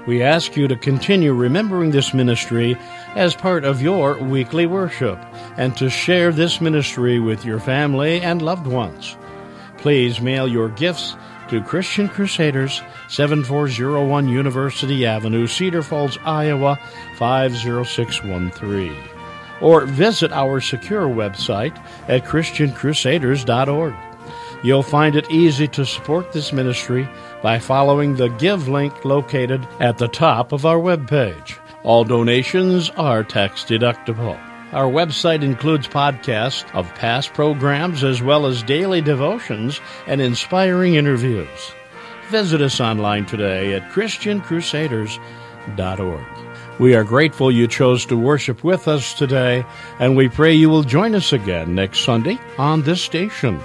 We 0.07 0.23
ask 0.23 0.57
you 0.57 0.67
to 0.69 0.77
continue 0.77 1.35
remembering 1.35 1.91
this 1.91 2.15
ministry 2.15 2.79
as 3.15 3.35
part 3.37 3.65
of 3.65 3.83
your 3.83 4.17
weekly 4.17 4.65
worship 4.65 5.19
and 5.59 5.77
to 5.77 5.91
share 5.91 6.33
this 6.33 6.63
ministry 6.63 7.21
with 7.21 7.45
your 7.45 7.61
family 7.61 8.23
and 8.23 8.41
loved 8.41 8.67
ones. 8.67 9.19
Please 9.77 10.19
mail 10.23 10.49
your 10.49 10.71
gifts 10.71 11.15
to 11.51 11.63
Christian 11.63 12.09
Crusaders, 12.09 12.81
7401 13.11 14.31
University 14.31 15.05
Avenue, 15.05 15.47
Cedar 15.47 15.83
Falls, 15.83 16.17
Iowa 16.25 16.79
50613. 17.19 19.16
Or 19.61 19.87
visit 19.87 20.33
our 20.33 20.61
secure 20.61 21.09
website 21.09 21.77
at 22.09 22.25
ChristianCrusaders.org. 22.25 23.95
You'll 24.63 24.83
find 24.83 25.17
it 25.17 25.31
easy 25.31 25.69
to 25.69 25.85
support 25.85 26.33
this 26.33 26.53
ministry 26.53 27.09
by 27.43 27.59
following 27.59 28.17
the 28.17 28.29
Give 28.29 28.69
link 28.69 29.05
located 29.05 29.67
at 29.81 29.99
the 29.99 30.09
top 30.09 30.53
of 30.53 30.65
our 30.67 30.79
webpage. 30.79 31.59
All 31.85 32.05
donations 32.05 32.91
are 32.91 33.23
tax 33.23 33.65
deductible. 33.65 34.39
Our 34.73 34.91
website 34.91 35.43
includes 35.43 35.87
podcasts 35.87 36.65
of 36.75 36.93
past 36.97 37.33
programs 37.33 38.03
as 38.03 38.21
well 38.21 38.47
as 38.47 38.65
daily 38.65 39.01
devotions 39.01 39.81
and 40.09 40.21
inspiring 40.21 40.97
interviews. 40.97 41.73
Visit 42.31 42.61
us 42.61 42.81
online 42.81 43.27
today 43.27 43.75
at 43.75 43.89
ChristianCrusaders.org. 43.93 46.46
We 46.79 46.95
are 46.95 47.05
grateful 47.05 47.51
you 47.51 47.67
chose 47.69 48.05
to 48.07 48.19
worship 48.19 48.63
with 48.63 48.87
us 48.87 49.15
today, 49.15 49.65
and 49.99 50.15
we 50.15 50.29
pray 50.29 50.53
you 50.53 50.69
will 50.69 50.83
join 50.83 51.15
us 51.15 51.33
again 51.33 51.75
next 51.75 52.01
Sunday 52.01 52.39
on 52.59 52.83
this 52.83 53.01
station. 53.01 53.61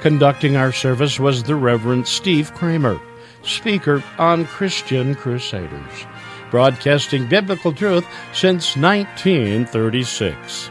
Conducting 0.00 0.56
our 0.56 0.72
service 0.72 1.20
was 1.20 1.42
the 1.42 1.56
Reverend 1.56 2.08
Steve 2.08 2.54
Kramer, 2.54 2.98
speaker 3.42 4.02
on 4.18 4.46
Christian 4.46 5.14
Crusaders, 5.14 6.06
broadcasting 6.50 7.28
biblical 7.28 7.72
truth 7.72 8.06
since 8.32 8.76
1936. 8.78 10.70